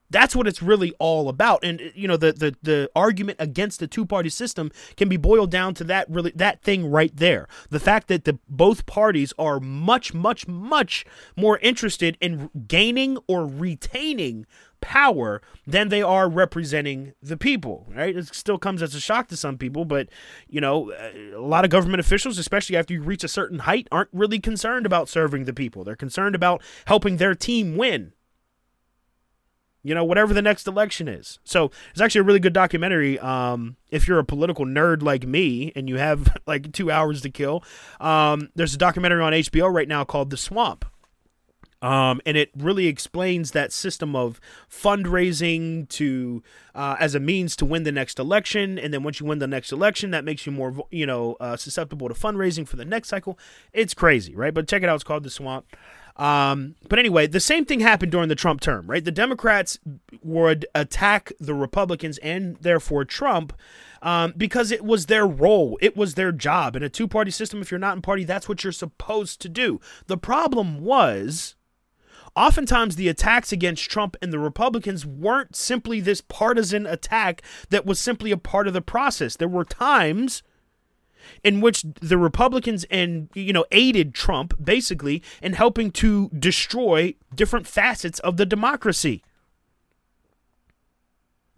That's 0.10 0.36
what 0.36 0.48
it's 0.48 0.62
really 0.62 0.94
all 1.00 1.30
about. 1.30 1.64
And 1.64 1.92
you 1.96 2.08
know, 2.08 2.18
the 2.18 2.32
the 2.34 2.56
the 2.62 2.90
argument 2.96 3.38
against 3.40 3.80
the 3.80 3.88
two-party 3.88 4.30
system 4.30 4.72
can 4.98 5.10
be 5.10 5.18
boiled 5.18 5.52
down 5.52 5.74
to 5.76 5.84
that 5.86 6.10
really 6.10 6.32
that 6.36 6.62
thing 6.62 6.90
right 6.90 7.16
there. 7.16 7.48
The 7.70 7.80
fact 7.80 8.08
that 8.08 8.26
the 8.26 8.40
both 8.48 8.86
parties 8.86 9.34
are 9.40 9.60
much 9.60 10.14
much 10.14 10.48
much 10.48 11.06
more 11.36 11.58
interested 11.60 12.18
in 12.22 12.50
gaining 12.68 13.18
or 13.28 13.46
retaining 13.46 14.46
power 14.82 15.42
than 15.66 15.90
they 15.90 16.04
are 16.04 16.30
representing 16.30 17.14
the 17.22 17.38
people, 17.38 17.88
right? 17.90 18.16
It 18.16 18.34
still 18.36 18.60
comes 18.60 18.84
as 18.84 18.94
a 18.94 19.00
shock 19.00 19.28
to 19.30 19.38
some 19.38 19.58
people, 19.58 19.84
but 19.84 20.10
you 20.48 20.62
know, 20.62 20.92
a 20.92 21.40
lot 21.40 21.66
of 21.66 21.72
government 21.72 22.00
officials, 22.00 22.38
especially 22.38 22.78
after 22.78 22.94
you 22.94 23.02
reach 23.02 23.24
a 23.24 23.28
certain 23.28 23.60
height, 23.60 23.88
aren't 23.92 24.10
really 24.14 24.40
concerned 24.40 24.86
about 24.86 25.10
serving 25.10 25.46
the 25.46 25.54
people. 25.54 25.84
They're 25.84 25.96
concerned 25.96 26.36
about 26.36 26.62
helping 26.86 27.18
their 27.18 27.34
team 27.34 27.76
win. 27.76 28.14
You 29.86 29.94
know, 29.94 30.04
whatever 30.04 30.34
the 30.34 30.42
next 30.42 30.68
election 30.68 31.08
is. 31.08 31.40
So 31.44 31.70
it's 31.92 32.02
actually 32.02 32.22
a 32.22 32.24
really 32.24 32.40
good 32.40 32.54
documentary. 32.54 33.20
Um, 33.20 33.76
if 33.92 34.08
you're 34.08 34.20
a 34.20 34.26
political 34.26 34.66
nerd 34.66 35.04
like 35.04 35.28
me 35.28 35.72
and 35.76 35.88
you 35.88 35.98
have 35.98 36.36
like 36.48 36.72
two 36.72 36.90
hours 36.90 37.22
to 37.22 37.30
kill, 37.30 37.64
um, 38.00 38.50
there's 38.56 38.74
a 38.74 38.80
documentary 38.80 39.22
on 39.22 39.34
HBO 39.34 39.72
right 39.72 39.88
now 39.88 40.04
called 40.04 40.32
The 40.32 40.38
Swamp 40.38 40.86
um, 41.86 42.20
and 42.26 42.36
it 42.36 42.50
really 42.58 42.88
explains 42.88 43.52
that 43.52 43.72
system 43.72 44.16
of 44.16 44.42
fundraising 44.70 45.88
to 45.90 46.42
uh, 46.74 46.96
as 47.00 47.14
a 47.14 47.20
means 47.20 47.56
to 47.58 47.66
win 47.66 47.84
the 47.84 47.92
next 47.92 48.18
election, 48.18 48.80
and 48.80 48.92
then 48.92 49.04
once 49.04 49.20
you 49.20 49.28
win 49.28 49.38
the 49.38 49.46
next 49.46 49.72
election, 49.72 50.10
that 50.10 50.24
makes 50.24 50.48
you 50.48 50.52
more 50.52 50.76
you 50.90 51.06
know 51.06 51.36
uh, 51.40 51.56
susceptible 51.56 52.08
to 52.08 52.16
fundraising 52.16 52.68
for 52.68 52.76
the 52.76 52.86
next 52.86 53.10
cycle. 53.10 53.38
It's 53.72 53.94
crazy, 53.94 54.36
right? 54.36 54.54
But 54.54 54.68
check 54.68 54.82
it 54.82 54.90
out; 54.90 54.96
it's 54.96 55.04
called 55.04 55.24
the 55.24 55.30
Swamp. 55.30 55.68
Um, 56.18 56.76
but 56.88 56.98
anyway, 56.98 57.28
the 57.28 57.40
same 57.40 57.66
thing 57.66 57.82
happened 57.82 58.12
during 58.12 58.30
the 58.30 58.36
Trump 58.36 58.62
term, 58.62 58.88
right? 58.88 59.04
The 59.04 59.12
Democrats 59.12 59.78
would 60.24 60.66
attack 60.74 61.34
the 61.40 61.54
Republicans 61.54 62.18
and 62.20 62.56
therefore 62.58 63.04
Trump 63.04 63.54
um, 64.02 64.34
because 64.38 64.72
it 64.72 64.86
was 64.86 65.08
their 65.08 65.28
role, 65.28 65.78
it 65.82 65.98
was 65.98 66.14
their 66.14 66.32
job. 66.32 66.76
In 66.76 66.84
a 66.84 66.90
two 66.90 67.08
party 67.08 67.32
system, 67.32 67.62
if 67.62 67.70
you're 67.70 67.80
not 67.80 67.96
in 67.96 68.02
party, 68.02 68.24
that's 68.24 68.48
what 68.48 68.64
you're 68.64 68.72
supposed 68.72 69.42
to 69.42 69.50
do. 69.50 69.82
The 70.08 70.18
problem 70.18 70.82
was 70.82 71.56
oftentimes 72.36 72.96
the 72.96 73.10
attacks 73.10 73.52
against 73.52 73.90
Trump 73.90 74.16
and 74.22 74.32
the 74.32 74.40
Republicans 74.40 75.06
weren't 75.06 75.56
simply 75.56 76.00
this 76.00 76.22
partisan 76.22 76.86
attack 76.86 77.42
that 77.70 77.86
was 77.86 78.00
simply 78.00 78.32
a 78.32 78.38
part 78.38 78.68
of 78.68 78.74
the 78.74 78.82
process. 78.82 79.36
There 79.36 79.48
were 79.48 79.66
times 79.66 80.44
in 81.44 81.62
which 81.62 81.84
the 82.02 82.18
Republicans 82.18 82.86
and 82.90 83.30
you 83.34 83.54
know 83.54 83.66
aided 83.72 84.14
Trump 84.14 84.54
basically 84.64 85.22
in 85.42 85.54
helping 85.54 85.92
to 85.92 86.30
destroy 86.30 87.14
different 87.34 87.68
facets 87.68 88.20
of 88.20 88.38
the 88.38 88.46
democracy. 88.46 89.24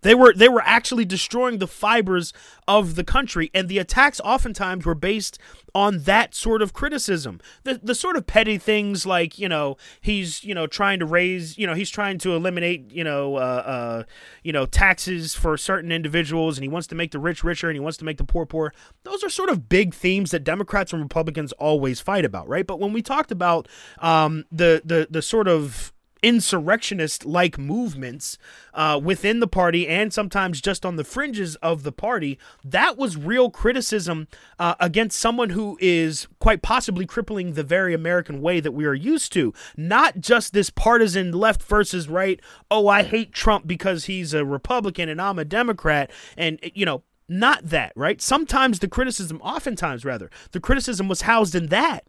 They 0.01 0.13
were 0.13 0.33
they 0.33 0.49
were 0.49 0.61
actually 0.63 1.05
destroying 1.05 1.57
the 1.57 1.67
fibers 1.67 2.33
of 2.67 2.95
the 2.95 3.03
country, 3.03 3.49
and 3.53 3.67
the 3.67 3.79
attacks 3.79 4.21
oftentimes 4.23 4.85
were 4.85 4.95
based 4.95 5.39
on 5.73 5.99
that 6.03 6.35
sort 6.35 6.61
of 6.61 6.73
criticism. 6.73 7.39
The 7.63 7.79
the 7.81 7.95
sort 7.95 8.15
of 8.15 8.27
petty 8.27 8.57
things 8.57 9.05
like 9.05 9.39
you 9.39 9.49
know 9.49 9.77
he's 9.99 10.43
you 10.43 10.53
know 10.53 10.67
trying 10.67 10.99
to 10.99 11.05
raise 11.05 11.57
you 11.57 11.65
know 11.65 11.73
he's 11.73 11.89
trying 11.89 12.19
to 12.19 12.35
eliminate 12.35 12.91
you 12.91 13.03
know 13.03 13.35
uh, 13.35 13.39
uh, 13.39 14.03
you 14.43 14.53
know 14.53 14.65
taxes 14.65 15.33
for 15.33 15.57
certain 15.57 15.91
individuals, 15.91 16.57
and 16.57 16.63
he 16.63 16.69
wants 16.69 16.87
to 16.87 16.95
make 16.95 17.11
the 17.11 17.19
rich 17.19 17.43
richer, 17.43 17.67
and 17.67 17.75
he 17.75 17.81
wants 17.81 17.97
to 17.97 18.05
make 18.05 18.17
the 18.17 18.23
poor 18.23 18.45
poor. 18.45 18.73
Those 19.03 19.23
are 19.23 19.29
sort 19.29 19.49
of 19.49 19.67
big 19.67 19.95
themes 19.95 20.31
that 20.31 20.43
Democrats 20.43 20.93
and 20.93 21.01
Republicans 21.01 21.53
always 21.53 21.99
fight 21.99 22.23
about, 22.23 22.47
right? 22.47 22.67
But 22.67 22.79
when 22.79 22.93
we 22.93 23.01
talked 23.01 23.31
about 23.31 23.67
um, 23.99 24.45
the 24.51 24.81
the 24.85 25.07
the 25.09 25.23
sort 25.23 25.47
of 25.47 25.91
insurrectionist 26.23 27.25
like 27.25 27.57
movements 27.57 28.37
uh, 28.73 28.99
within 29.01 29.39
the 29.39 29.47
party 29.47 29.87
and 29.87 30.13
sometimes 30.13 30.61
just 30.61 30.85
on 30.85 30.95
the 30.95 31.03
fringes 31.03 31.55
of 31.57 31.83
the 31.83 31.91
party, 31.91 32.37
that 32.63 32.97
was 32.97 33.17
real 33.17 33.49
criticism 33.49 34.27
uh, 34.59 34.75
against 34.79 35.19
someone 35.19 35.51
who 35.51 35.77
is 35.81 36.27
quite 36.39 36.61
possibly 36.61 37.05
crippling 37.05 37.53
the 37.53 37.63
very 37.63 37.93
American 37.93 38.41
way 38.41 38.59
that 38.59 38.71
we 38.71 38.85
are 38.85 38.93
used 38.93 39.33
to. 39.33 39.53
Not 39.75 40.19
just 40.19 40.53
this 40.53 40.69
partisan 40.69 41.31
left 41.31 41.63
versus 41.63 42.07
right, 42.07 42.39
oh, 42.69 42.87
I 42.87 43.03
hate 43.03 43.33
Trump 43.33 43.67
because 43.67 44.05
he's 44.05 44.33
a 44.33 44.45
Republican 44.45 45.09
and 45.09 45.21
I'm 45.21 45.39
a 45.39 45.45
Democrat. 45.45 46.11
And, 46.35 46.59
you 46.73 46.85
know, 46.85 47.03
not 47.29 47.69
that, 47.69 47.91
right? 47.95 48.21
Sometimes 48.21 48.79
the 48.79 48.87
criticism, 48.87 49.41
oftentimes 49.41 50.05
rather, 50.05 50.29
the 50.51 50.59
criticism 50.59 51.07
was 51.07 51.21
housed 51.21 51.55
in 51.55 51.67
that. 51.67 52.05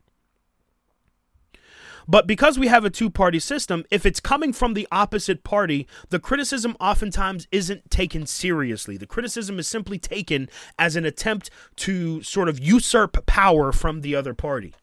But 2.09 2.27
because 2.27 2.59
we 2.59 2.69
have 2.69 2.87
a 2.87 2.91
two 2.91 3.11
party 3.11 3.39
system, 3.39 3.85
if 3.91 4.07
it's 4.07 4.19
coming 4.19 4.55
from 4.55 4.73
the 4.73 4.89
opposite 4.91 5.45
party, 5.45 5.87
the 6.09 6.19
criticism 6.19 6.75
oftentimes 6.81 7.47
isn't 7.53 7.91
taken 7.91 8.27
seriously. 8.27 8.97
The 8.97 9.07
criticism 9.07 9.59
is 9.59 9.69
simply 9.69 9.99
taken 9.99 10.49
as 10.79 10.97
an 10.97 11.05
attempt 11.05 11.51
to 11.77 12.23
sort 12.23 12.49
of 12.49 12.59
usurp 12.59 13.27
power 13.27 13.73
from 13.73 14.01
the 14.01 14.15
other 14.15 14.33
party. 14.33 14.75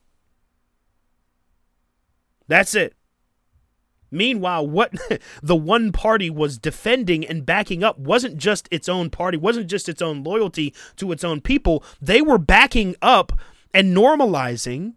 That's 2.48 2.76
it. 2.76 2.94
Meanwhile, 4.12 4.68
what 4.68 4.94
the 5.42 5.56
one 5.56 5.92
party 5.92 6.30
was 6.30 6.60
defending 6.60 7.26
and 7.26 7.44
backing 7.44 7.84
up 7.84 7.98
wasn't 7.98 8.38
just 8.38 8.68
its 8.70 8.88
own 8.88 9.10
party, 9.10 9.36
wasn't 9.36 9.68
just 9.68 9.90
its 9.90 10.02
own 10.02 10.24
loyalty 10.24 10.76
to 10.98 11.12
its 11.12 11.24
own 11.24 11.42
people. 11.42 11.84
They 12.00 12.22
were 12.22 12.38
backing 12.38 12.96
up 13.02 13.34
and 13.74 13.98
normalizing 13.98 14.94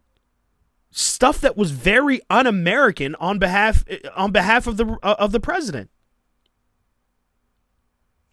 stuff 0.90 1.40
that 1.40 1.57
was 1.57 1.70
very 1.70 2.20
un-American 2.31 3.14
on 3.16 3.38
behalf 3.38 3.85
on 4.16 4.33
behalf 4.33 4.66
of 4.66 4.77
the 4.77 4.96
uh, 5.03 5.16
of 5.18 5.33
the 5.33 5.40
president. 5.40 5.90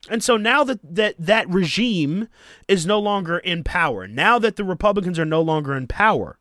And 0.08 0.24
so 0.24 0.38
now 0.38 0.64
that, 0.64 0.80
that 0.84 1.16
that 1.18 1.50
regime 1.50 2.28
is 2.68 2.86
no 2.86 3.00
longer 3.00 3.40
in 3.40 3.64
power, 3.64 4.08
now 4.08 4.38
that 4.38 4.56
the 4.56 4.64
Republicans 4.64 5.18
are 5.18 5.26
no 5.26 5.42
longer 5.42 5.76
in 5.76 5.88
power, 5.88 6.38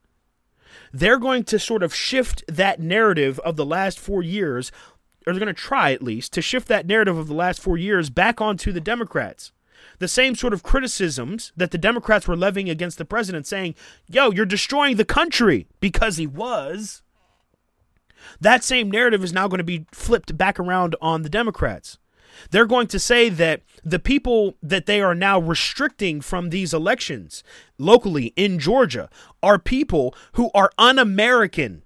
they're 0.92 1.18
going 1.18 1.44
to 1.44 1.58
sort 1.58 1.82
of 1.82 1.94
shift 1.94 2.44
that 2.46 2.78
narrative 2.78 3.38
of 3.40 3.56
the 3.56 3.64
last 3.64 3.98
four 3.98 4.22
years, 4.22 4.70
or 5.26 5.32
they're 5.32 5.40
going 5.40 5.46
to 5.46 5.54
try 5.54 5.92
at 5.92 6.02
least 6.02 6.34
to 6.34 6.42
shift 6.42 6.68
that 6.68 6.86
narrative 6.86 7.16
of 7.16 7.26
the 7.26 7.34
last 7.34 7.58
four 7.58 7.78
years 7.78 8.10
back 8.10 8.38
onto 8.38 8.70
the 8.70 8.82
Democrats 8.82 9.50
the 9.98 10.08
same 10.08 10.34
sort 10.34 10.52
of 10.52 10.62
criticisms 10.62 11.52
that 11.56 11.70
the 11.70 11.78
Democrats 11.78 12.26
were 12.26 12.36
levying 12.36 12.68
against 12.68 12.98
the 12.98 13.04
president, 13.04 13.46
saying, 13.46 13.74
yo, 14.08 14.30
you're 14.30 14.46
destroying 14.46 14.96
the 14.96 15.04
country 15.04 15.66
because 15.80 16.16
he 16.16 16.26
was. 16.26 17.02
That 18.40 18.64
same 18.64 18.90
narrative 18.90 19.22
is 19.22 19.32
now 19.32 19.48
going 19.48 19.58
to 19.58 19.64
be 19.64 19.86
flipped 19.92 20.36
back 20.36 20.58
around 20.58 20.96
on 21.00 21.22
the 21.22 21.28
Democrats. 21.28 21.98
They're 22.50 22.66
going 22.66 22.88
to 22.88 22.98
say 22.98 23.28
that 23.28 23.62
the 23.84 23.98
people 23.98 24.56
that 24.62 24.86
they 24.86 25.00
are 25.00 25.14
now 25.14 25.38
restricting 25.38 26.20
from 26.20 26.50
these 26.50 26.74
elections 26.74 27.44
locally 27.78 28.32
in 28.36 28.58
Georgia 28.58 29.08
are 29.42 29.58
people 29.58 30.14
who 30.32 30.50
are 30.54 30.72
un 30.78 30.98
American. 30.98 31.82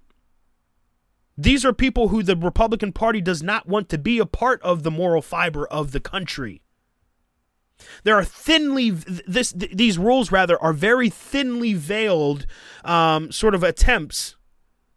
These 1.37 1.63
are 1.63 1.73
people 1.73 2.09
who 2.09 2.23
the 2.23 2.35
Republican 2.35 2.91
Party 2.91 3.21
does 3.21 3.41
not 3.41 3.67
want 3.67 3.89
to 3.89 3.97
be 3.97 4.19
a 4.19 4.25
part 4.25 4.61
of 4.61 4.83
the 4.83 4.91
moral 4.91 5.21
fiber 5.21 5.65
of 5.67 5.91
the 5.91 5.99
country. 5.99 6.61
There 8.03 8.15
are 8.15 8.23
thinly 8.23 8.91
this 8.91 9.51
these 9.51 9.97
rules 9.97 10.31
rather 10.31 10.61
are 10.61 10.73
very 10.73 11.09
thinly 11.09 11.73
veiled 11.73 12.45
um, 12.83 13.31
sort 13.31 13.55
of 13.55 13.63
attempts 13.63 14.35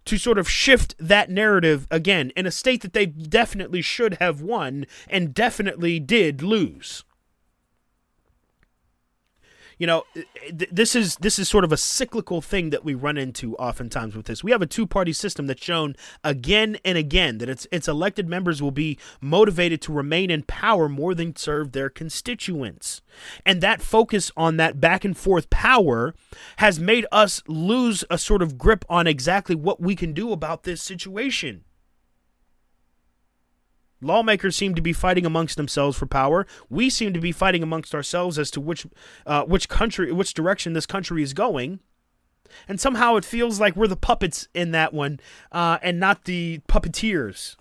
to 0.04 0.18
sort 0.18 0.38
of 0.38 0.48
shift 0.48 0.94
that 0.98 1.30
narrative 1.30 1.86
again 1.90 2.32
in 2.36 2.46
a 2.46 2.50
state 2.50 2.82
that 2.82 2.92
they 2.92 3.06
definitely 3.06 3.82
should 3.82 4.14
have 4.14 4.40
won 4.40 4.86
and 5.08 5.32
definitely 5.32 6.00
did 6.00 6.42
lose 6.42 7.04
you 9.82 9.86
know 9.88 10.04
this 10.52 10.94
is 10.94 11.16
this 11.16 11.40
is 11.40 11.48
sort 11.48 11.64
of 11.64 11.72
a 11.72 11.76
cyclical 11.76 12.40
thing 12.40 12.70
that 12.70 12.84
we 12.84 12.94
run 12.94 13.18
into 13.18 13.56
oftentimes 13.56 14.14
with 14.14 14.26
this. 14.26 14.44
We 14.44 14.52
have 14.52 14.62
a 14.62 14.66
two-party 14.66 15.12
system 15.12 15.48
that's 15.48 15.60
shown 15.60 15.96
again 16.22 16.78
and 16.84 16.96
again 16.96 17.38
that 17.38 17.48
its 17.48 17.66
its 17.72 17.88
elected 17.88 18.28
members 18.28 18.62
will 18.62 18.70
be 18.70 18.96
motivated 19.20 19.82
to 19.82 19.92
remain 19.92 20.30
in 20.30 20.44
power 20.44 20.88
more 20.88 21.16
than 21.16 21.34
serve 21.34 21.72
their 21.72 21.90
constituents. 21.90 23.02
And 23.44 23.60
that 23.60 23.82
focus 23.82 24.30
on 24.36 24.56
that 24.58 24.80
back 24.80 25.04
and 25.04 25.16
forth 25.16 25.50
power 25.50 26.14
has 26.58 26.78
made 26.78 27.04
us 27.10 27.42
lose 27.48 28.04
a 28.08 28.18
sort 28.18 28.40
of 28.40 28.56
grip 28.56 28.84
on 28.88 29.08
exactly 29.08 29.56
what 29.56 29.80
we 29.80 29.96
can 29.96 30.12
do 30.12 30.30
about 30.30 30.62
this 30.62 30.80
situation 30.80 31.64
Lawmakers 34.02 34.56
seem 34.56 34.74
to 34.74 34.82
be 34.82 34.92
fighting 34.92 35.24
amongst 35.24 35.56
themselves 35.56 35.96
for 35.96 36.06
power. 36.06 36.46
We 36.68 36.90
seem 36.90 37.12
to 37.12 37.20
be 37.20 37.32
fighting 37.32 37.62
amongst 37.62 37.94
ourselves 37.94 38.38
as 38.38 38.50
to 38.52 38.60
which, 38.60 38.86
uh, 39.26 39.44
which 39.44 39.68
country, 39.68 40.12
which 40.12 40.34
direction 40.34 40.72
this 40.72 40.86
country 40.86 41.22
is 41.22 41.32
going. 41.32 41.80
And 42.68 42.80
somehow 42.80 43.16
it 43.16 43.24
feels 43.24 43.60
like 43.60 43.76
we're 43.76 43.86
the 43.86 43.96
puppets 43.96 44.48
in 44.54 44.72
that 44.72 44.92
one, 44.92 45.20
uh, 45.52 45.78
and 45.82 45.98
not 45.98 46.24
the 46.24 46.60
puppeteers. 46.68 47.56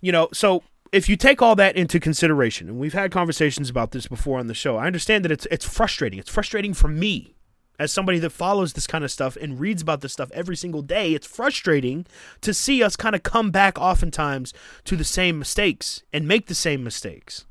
You 0.00 0.12
know, 0.12 0.28
so 0.32 0.64
if 0.92 1.08
you 1.08 1.16
take 1.16 1.42
all 1.42 1.54
that 1.56 1.76
into 1.76 2.00
consideration, 2.00 2.68
and 2.68 2.78
we've 2.78 2.94
had 2.94 3.12
conversations 3.12 3.70
about 3.70 3.92
this 3.92 4.06
before 4.06 4.38
on 4.38 4.46
the 4.46 4.54
show, 4.54 4.76
I 4.76 4.86
understand 4.86 5.24
that 5.24 5.32
it's 5.32 5.46
it's 5.50 5.66
frustrating. 5.66 6.18
It's 6.18 6.30
frustrating 6.30 6.74
for 6.74 6.88
me 6.88 7.36
as 7.80 7.90
somebody 7.90 8.18
that 8.18 8.30
follows 8.30 8.74
this 8.74 8.86
kind 8.86 9.02
of 9.02 9.10
stuff 9.10 9.36
and 9.40 9.58
reads 9.58 9.80
about 9.80 10.02
this 10.02 10.12
stuff 10.12 10.30
every 10.32 10.54
single 10.54 10.82
day, 10.82 11.14
it's 11.14 11.26
frustrating 11.26 12.04
to 12.42 12.52
see 12.52 12.82
us 12.82 12.94
kind 12.94 13.14
of 13.14 13.22
come 13.22 13.50
back 13.50 13.78
oftentimes 13.78 14.52
to 14.84 14.96
the 14.96 15.02
same 15.02 15.38
mistakes 15.38 16.02
and 16.12 16.28
make 16.28 16.46
the 16.46 16.54
same 16.54 16.84
mistakes. 16.84 17.46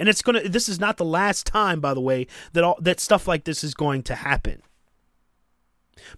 And 0.00 0.08
it's 0.08 0.22
going 0.22 0.42
to 0.42 0.48
this 0.48 0.70
is 0.70 0.80
not 0.80 0.96
the 0.96 1.04
last 1.04 1.46
time 1.46 1.80
by 1.80 1.92
the 1.92 2.00
way 2.00 2.26
that 2.54 2.64
all 2.64 2.78
that 2.80 2.98
stuff 2.98 3.28
like 3.28 3.44
this 3.44 3.62
is 3.62 3.74
going 3.74 4.02
to 4.04 4.14
happen. 4.14 4.62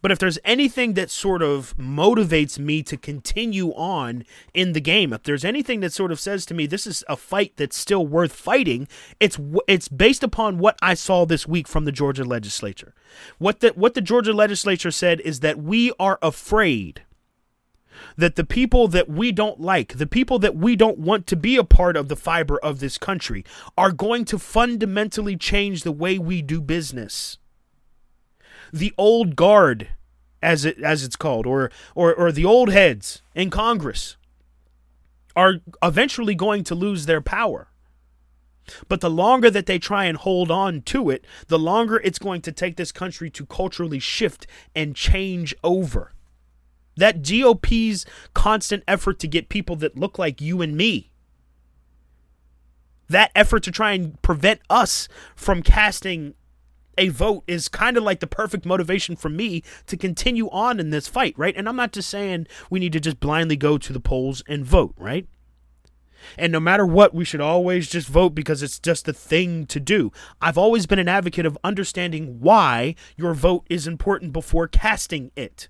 But 0.02 0.10
if 0.10 0.18
there's 0.18 0.38
anything 0.44 0.94
that 0.94 1.10
sort 1.10 1.42
of 1.42 1.76
motivates 1.76 2.58
me 2.58 2.82
to 2.84 2.96
continue 2.96 3.70
on 3.70 4.24
in 4.54 4.72
the 4.72 4.80
game, 4.80 5.12
if 5.12 5.22
there's 5.22 5.44
anything 5.44 5.80
that 5.80 5.92
sort 5.92 6.12
of 6.12 6.20
says 6.20 6.46
to 6.46 6.54
me 6.54 6.66
this 6.66 6.86
is 6.86 7.04
a 7.08 7.16
fight 7.16 7.54
that's 7.56 7.76
still 7.76 8.06
worth 8.06 8.32
fighting, 8.32 8.88
it's 9.18 9.38
it's 9.66 9.88
based 9.88 10.22
upon 10.22 10.58
what 10.58 10.78
I 10.82 10.94
saw 10.94 11.24
this 11.24 11.46
week 11.46 11.68
from 11.68 11.84
the 11.84 11.92
Georgia 11.92 12.24
legislature. 12.24 12.94
What 13.38 13.60
the 13.60 13.70
what 13.70 13.94
the 13.94 14.00
Georgia 14.00 14.32
legislature 14.32 14.90
said 14.90 15.20
is 15.20 15.40
that 15.40 15.58
we 15.58 15.92
are 15.98 16.18
afraid 16.22 17.02
that 18.16 18.36
the 18.36 18.44
people 18.44 18.88
that 18.88 19.08
we 19.08 19.32
don't 19.32 19.60
like, 19.60 19.98
the 19.98 20.06
people 20.06 20.38
that 20.38 20.56
we 20.56 20.76
don't 20.76 20.98
want 20.98 21.26
to 21.26 21.36
be 21.36 21.56
a 21.56 21.64
part 21.64 21.96
of 21.96 22.08
the 22.08 22.16
fiber 22.16 22.58
of 22.60 22.80
this 22.80 22.98
country, 22.98 23.44
are 23.76 23.92
going 23.92 24.24
to 24.26 24.38
fundamentally 24.38 25.36
change 25.36 25.82
the 25.82 25.92
way 25.92 26.18
we 26.18 26.42
do 26.42 26.60
business 26.60 27.38
the 28.72 28.92
old 28.96 29.36
guard, 29.36 29.88
as 30.42 30.64
it 30.64 30.78
as 30.80 31.04
it's 31.04 31.16
called, 31.16 31.46
or 31.46 31.70
or 31.94 32.14
or 32.14 32.32
the 32.32 32.44
old 32.44 32.70
heads 32.70 33.22
in 33.34 33.50
Congress, 33.50 34.16
are 35.36 35.56
eventually 35.82 36.34
going 36.34 36.64
to 36.64 36.74
lose 36.74 37.06
their 37.06 37.20
power. 37.20 37.68
But 38.88 39.00
the 39.00 39.10
longer 39.10 39.50
that 39.50 39.66
they 39.66 39.78
try 39.78 40.04
and 40.04 40.16
hold 40.16 40.50
on 40.50 40.82
to 40.82 41.10
it, 41.10 41.24
the 41.48 41.58
longer 41.58 42.00
it's 42.04 42.18
going 42.18 42.42
to 42.42 42.52
take 42.52 42.76
this 42.76 42.92
country 42.92 43.30
to 43.30 43.46
culturally 43.46 43.98
shift 43.98 44.46
and 44.74 44.94
change 44.94 45.54
over. 45.64 46.12
That 46.96 47.22
GOP's 47.22 48.04
constant 48.34 48.84
effort 48.86 49.18
to 49.20 49.28
get 49.28 49.48
people 49.48 49.76
that 49.76 49.96
look 49.96 50.18
like 50.18 50.40
you 50.40 50.60
and 50.60 50.76
me, 50.76 51.10
that 53.08 53.30
effort 53.34 53.62
to 53.64 53.70
try 53.70 53.92
and 53.92 54.20
prevent 54.22 54.60
us 54.68 55.08
from 55.34 55.62
casting 55.62 56.34
a 57.00 57.08
vote 57.08 57.42
is 57.46 57.68
kind 57.68 57.96
of 57.96 58.04
like 58.04 58.20
the 58.20 58.26
perfect 58.26 58.66
motivation 58.66 59.16
for 59.16 59.30
me 59.30 59.62
to 59.86 59.96
continue 59.96 60.48
on 60.50 60.78
in 60.78 60.90
this 60.90 61.08
fight, 61.08 61.34
right? 61.36 61.56
And 61.56 61.68
I'm 61.68 61.76
not 61.76 61.92
just 61.92 62.10
saying 62.10 62.46
we 62.68 62.78
need 62.78 62.92
to 62.92 63.00
just 63.00 63.18
blindly 63.18 63.56
go 63.56 63.78
to 63.78 63.92
the 63.92 63.98
polls 63.98 64.42
and 64.46 64.64
vote, 64.64 64.94
right? 64.96 65.26
And 66.36 66.52
no 66.52 66.60
matter 66.60 66.84
what, 66.84 67.14
we 67.14 67.24
should 67.24 67.40
always 67.40 67.88
just 67.88 68.06
vote 68.06 68.34
because 68.34 68.62
it's 68.62 68.78
just 68.78 69.06
the 69.06 69.14
thing 69.14 69.64
to 69.66 69.80
do. 69.80 70.12
I've 70.42 70.58
always 70.58 70.84
been 70.84 70.98
an 70.98 71.08
advocate 71.08 71.46
of 71.46 71.56
understanding 71.64 72.38
why 72.40 72.94
your 73.16 73.32
vote 73.32 73.66
is 73.70 73.86
important 73.86 74.34
before 74.34 74.68
casting 74.68 75.30
it. 75.34 75.68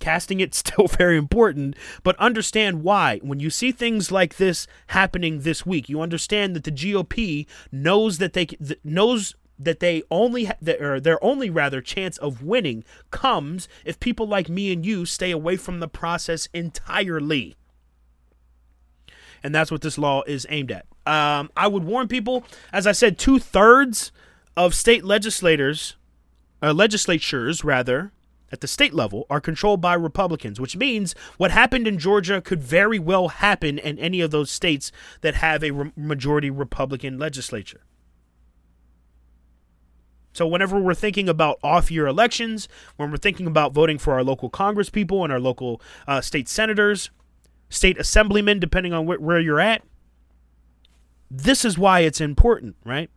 Casting 0.00 0.40
it's 0.40 0.58
still 0.66 0.88
very 0.88 1.16
important, 1.16 1.76
but 2.02 2.18
understand 2.18 2.82
why. 2.82 3.20
When 3.22 3.38
you 3.38 3.48
see 3.48 3.70
things 3.70 4.10
like 4.10 4.36
this 4.36 4.66
happening 4.88 5.40
this 5.40 5.64
week, 5.64 5.88
you 5.88 6.00
understand 6.00 6.56
that 6.56 6.64
the 6.64 6.72
GOP 6.72 7.46
knows 7.70 8.18
that 8.18 8.32
they 8.32 8.48
knows 8.82 9.36
that 9.58 9.80
they 9.80 10.02
only 10.10 10.46
ha- 10.46 10.56
that, 10.60 10.80
or 10.80 11.00
their 11.00 11.22
only 11.22 11.50
rather 11.50 11.80
chance 11.80 12.18
of 12.18 12.42
winning 12.42 12.84
comes 13.10 13.68
if 13.84 14.00
people 14.00 14.26
like 14.26 14.48
me 14.48 14.72
and 14.72 14.84
you 14.84 15.04
stay 15.04 15.30
away 15.30 15.56
from 15.56 15.80
the 15.80 15.88
process 15.88 16.48
entirely. 16.52 17.56
And 19.42 19.54
that's 19.54 19.70
what 19.70 19.82
this 19.82 19.98
law 19.98 20.22
is 20.26 20.46
aimed 20.48 20.72
at. 20.72 20.86
Um, 21.06 21.50
I 21.56 21.68
would 21.68 21.84
warn 21.84 22.08
people, 22.08 22.44
as 22.72 22.86
I 22.86 22.92
said, 22.92 23.18
two 23.18 23.38
thirds 23.38 24.10
of 24.56 24.74
state 24.74 25.04
legislators, 25.04 25.96
uh, 26.62 26.72
legislatures 26.72 27.62
rather, 27.62 28.12
at 28.50 28.60
the 28.60 28.68
state 28.68 28.94
level 28.94 29.26
are 29.28 29.40
controlled 29.40 29.80
by 29.80 29.94
Republicans, 29.94 30.60
which 30.60 30.76
means 30.76 31.14
what 31.36 31.50
happened 31.50 31.88
in 31.88 31.98
Georgia 31.98 32.40
could 32.40 32.62
very 32.62 32.98
well 32.98 33.28
happen 33.28 33.78
in 33.78 33.98
any 33.98 34.20
of 34.20 34.30
those 34.30 34.50
states 34.50 34.92
that 35.22 35.34
have 35.34 35.62
a 35.62 35.72
re- 35.72 35.92
majority 35.96 36.50
Republican 36.50 37.18
legislature. 37.18 37.80
So, 40.34 40.46
whenever 40.46 40.78
we're 40.78 40.94
thinking 40.94 41.28
about 41.28 41.58
off 41.62 41.90
year 41.90 42.06
elections, 42.06 42.68
when 42.96 43.10
we're 43.10 43.16
thinking 43.16 43.46
about 43.46 43.72
voting 43.72 43.98
for 43.98 44.12
our 44.12 44.24
local 44.24 44.50
Congress 44.50 44.90
people 44.90 45.24
and 45.24 45.32
our 45.32 45.40
local 45.40 45.80
uh, 46.06 46.20
state 46.20 46.48
senators, 46.48 47.10
state 47.70 47.98
assemblymen, 47.98 48.58
depending 48.58 48.92
on 48.92 49.06
wh- 49.06 49.22
where 49.22 49.40
you're 49.40 49.60
at, 49.60 49.82
this 51.30 51.64
is 51.64 51.78
why 51.78 52.00
it's 52.00 52.20
important, 52.20 52.76
right? 52.84 53.08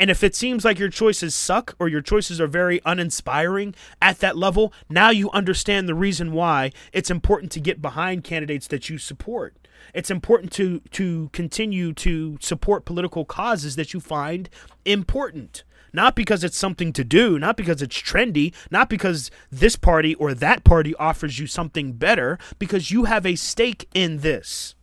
And 0.00 0.10
if 0.10 0.24
it 0.24 0.34
seems 0.34 0.64
like 0.64 0.78
your 0.78 0.88
choices 0.88 1.34
suck 1.34 1.74
or 1.78 1.88
your 1.88 2.00
choices 2.00 2.40
are 2.40 2.46
very 2.46 2.80
uninspiring 2.84 3.74
at 4.00 4.18
that 4.20 4.36
level, 4.36 4.72
now 4.88 5.10
you 5.10 5.30
understand 5.30 5.88
the 5.88 5.94
reason 5.94 6.32
why 6.32 6.72
it's 6.92 7.10
important 7.10 7.52
to 7.52 7.60
get 7.60 7.82
behind 7.82 8.24
candidates 8.24 8.66
that 8.68 8.88
you 8.88 8.98
support. 8.98 9.54
It's 9.94 10.10
important 10.10 10.50
to 10.52 10.80
to 10.92 11.28
continue 11.32 11.92
to 11.94 12.38
support 12.40 12.84
political 12.84 13.24
causes 13.24 13.76
that 13.76 13.92
you 13.94 14.00
find 14.00 14.48
important 14.84 15.64
not 15.96 16.14
because 16.14 16.44
it's 16.44 16.58
something 16.58 16.92
to 16.92 17.02
do, 17.02 17.38
not 17.38 17.56
because 17.56 17.80
it's 17.80 18.00
trendy, 18.00 18.54
not 18.70 18.90
because 18.90 19.30
this 19.50 19.76
party 19.76 20.14
or 20.16 20.34
that 20.34 20.62
party 20.62 20.94
offers 20.96 21.38
you 21.38 21.46
something 21.46 21.94
better, 21.94 22.38
because 22.58 22.90
you 22.90 23.04
have 23.04 23.24
a 23.24 23.34
stake 23.34 23.88
in 23.94 24.18
this. 24.18 24.74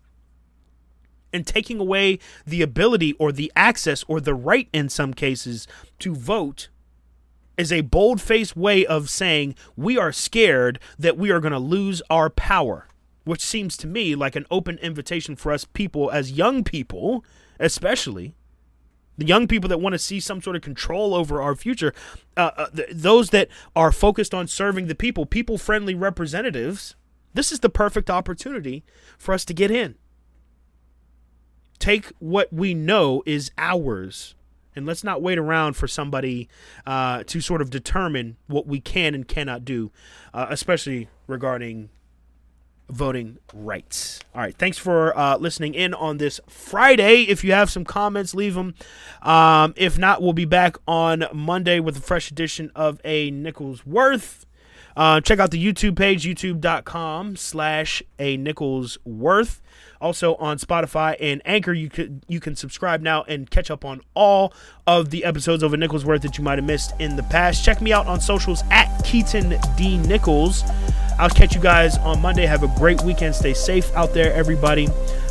And 1.32 1.46
taking 1.46 1.80
away 1.80 2.18
the 2.48 2.64
ability 2.64 3.14
or 3.14 3.32
the 3.32 3.52
access 3.56 4.04
or 4.08 4.20
the 4.20 4.34
right 4.34 4.68
in 4.74 4.90
some 4.90 5.14
cases 5.14 5.68
to 6.00 6.16
vote 6.16 6.70
is 7.58 7.72
a 7.72 7.82
bold 7.82 8.20
faced 8.20 8.58
way 8.58 8.84
of 8.84 9.08
saying 9.08 9.54
we 9.76 10.00
are 10.00 10.12
scared 10.12 10.80
that 10.98 11.16
we 11.16 11.30
are 11.30 11.40
going 11.40 11.54
to 11.54 11.60
lose 11.60 12.02
our 12.10 12.32
power, 12.32 12.88
which 13.24 13.42
seems 13.42 13.78
to 13.78 13.86
me 13.86 14.16
like 14.16 14.36
an 14.36 14.48
open 14.50 14.80
invitation 14.80 15.36
for 15.36 15.52
us 15.52 15.64
people, 15.64 16.10
as 16.10 16.32
young 16.32 16.64
people, 16.64 17.24
especially, 17.60 18.36
the 19.18 19.26
young 19.26 19.48
people 19.48 19.70
that 19.70 19.80
want 19.80 19.94
to 19.94 20.00
see 20.00 20.20
some 20.20 20.42
sort 20.42 20.56
of 20.56 20.62
control 20.62 21.14
over 21.14 21.42
our 21.42 21.56
future, 21.56 21.94
uh, 22.36 22.52
uh, 22.58 22.70
th- 22.70 22.90
those 22.92 23.30
that 23.30 23.48
are 23.76 23.92
focused 23.92 24.34
on 24.34 24.48
serving 24.48 24.88
the 24.88 24.96
people, 24.96 25.26
people 25.26 25.58
friendly 25.58 25.94
representatives, 25.94 26.96
this 27.34 27.52
is 27.52 27.60
the 27.60 27.70
perfect 27.70 28.10
opportunity 28.10 28.84
for 29.18 29.34
us 29.34 29.46
to 29.46 29.54
get 29.54 29.72
in. 29.72 29.96
Take 31.80 32.12
what 32.20 32.52
we 32.54 32.74
know 32.74 33.24
is 33.26 33.52
ours, 33.58 34.36
and 34.76 34.86
let's 34.86 35.04
not 35.04 35.22
wait 35.22 35.38
around 35.38 35.74
for 35.74 35.88
somebody 35.88 36.48
uh, 36.86 37.24
to 37.26 37.42
sort 37.42 37.62
of 37.62 37.70
determine 37.70 38.38
what 38.48 38.68
we 38.68 38.80
can 38.80 39.14
and 39.14 39.28
cannot 39.28 39.66
do, 39.66 39.92
uh, 40.34 40.48
especially 40.50 41.10
regarding 41.28 41.90
voting 42.90 43.38
rights. 43.54 44.20
All 44.36 44.42
right. 44.42 44.56
Thanks 44.56 44.78
for 44.78 45.18
uh, 45.18 45.38
listening 45.38 45.74
in 45.74 45.94
on 45.94 46.18
this 46.18 46.40
Friday. 46.48 47.24
If 47.24 47.44
you 47.44 47.52
have 47.54 47.70
some 47.70 47.86
comments, 47.86 48.34
leave 48.34 48.56
them. 48.56 48.76
Um, 49.22 49.74
if 49.78 49.98
not, 49.98 50.22
we'll 50.22 50.34
be 50.34 50.46
back 50.46 50.78
on 50.88 51.26
Monday 51.34 51.80
with 51.80 51.98
a 51.98 52.02
fresh 52.02 52.32
edition 52.32 52.72
of 52.76 53.00
a 53.04 53.32
Nichols 53.32 53.86
Worth. 53.86 54.46
Uh, 54.96 55.20
check 55.22 55.40
out 55.40 55.52
the 55.52 55.64
YouTube 55.64 55.98
page, 55.98 56.24
youtube.com 56.24 57.36
slash 57.36 58.04
a 58.20 58.38
Nichols 58.38 58.98
Worth. 59.04 59.62
Also 60.00 60.36
on 60.36 60.58
Spotify 60.58 61.16
and 61.20 61.42
Anchor, 61.46 61.74
you 61.74 61.90
could 61.90 62.26
you 62.28 62.40
can 62.40 62.56
subscribe 62.56 63.02
now 63.02 63.24
and 63.24 63.50
catch 63.50 63.72
up 63.72 63.86
on 63.86 64.02
all 64.14 64.54
of 64.86 65.10
the 65.10 65.24
episodes 65.24 65.64
of 65.64 65.74
a 65.74 65.78
Nichols 65.78 66.04
Worth 66.04 66.22
that 66.24 66.38
you 66.38 66.44
might 66.44 66.58
have 66.58 66.66
missed 66.66 66.94
in 67.00 67.16
the 67.16 67.24
past. 67.24 67.64
Check 67.64 67.82
me 67.82 67.94
out 67.94 68.06
on 68.06 68.20
socials 68.20 68.64
at 68.70 69.02
Keaton 69.04 69.56
D 69.78 69.98
Nichols. 69.98 70.64
I'll 71.20 71.30
catch 71.30 71.56
you 71.56 71.62
guys 71.62 71.98
on 72.00 72.22
Monday. 72.22 72.46
Have 72.46 72.64
a 72.64 72.68
great 72.80 73.02
weekend. 73.04 73.36
Stay 73.36 73.54
safe 73.54 73.94
out 73.96 74.14
there, 74.14 74.34
everybody. 74.34 74.88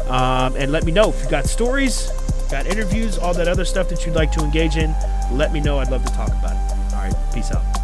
Um, 0.09 0.57
and 0.57 0.73
let 0.73 0.85
me 0.85 0.93
know 0.93 1.11
if 1.11 1.23
you 1.23 1.31
got 1.31 1.47
stories, 1.47 2.11
got 2.51 2.67
interviews, 2.67 3.19
all 3.19 3.35
that 3.35 3.49
other 3.49 3.65
stuff 3.65 3.89
that 3.89 4.05
you'd 4.05 4.15
like 4.15 4.33
to 4.33 4.41
engage 4.41 4.77
in. 4.77 4.95
Let 5.33 5.53
me 5.53 5.61
know. 5.61 5.79
I'd 5.79 5.91
love 5.91 6.05
to 6.05 6.13
talk 6.13 6.29
about 6.29 6.53
it. 6.53 6.95
All 6.95 7.03
right. 7.03 7.15
Peace 7.33 7.51
out. 7.53 7.82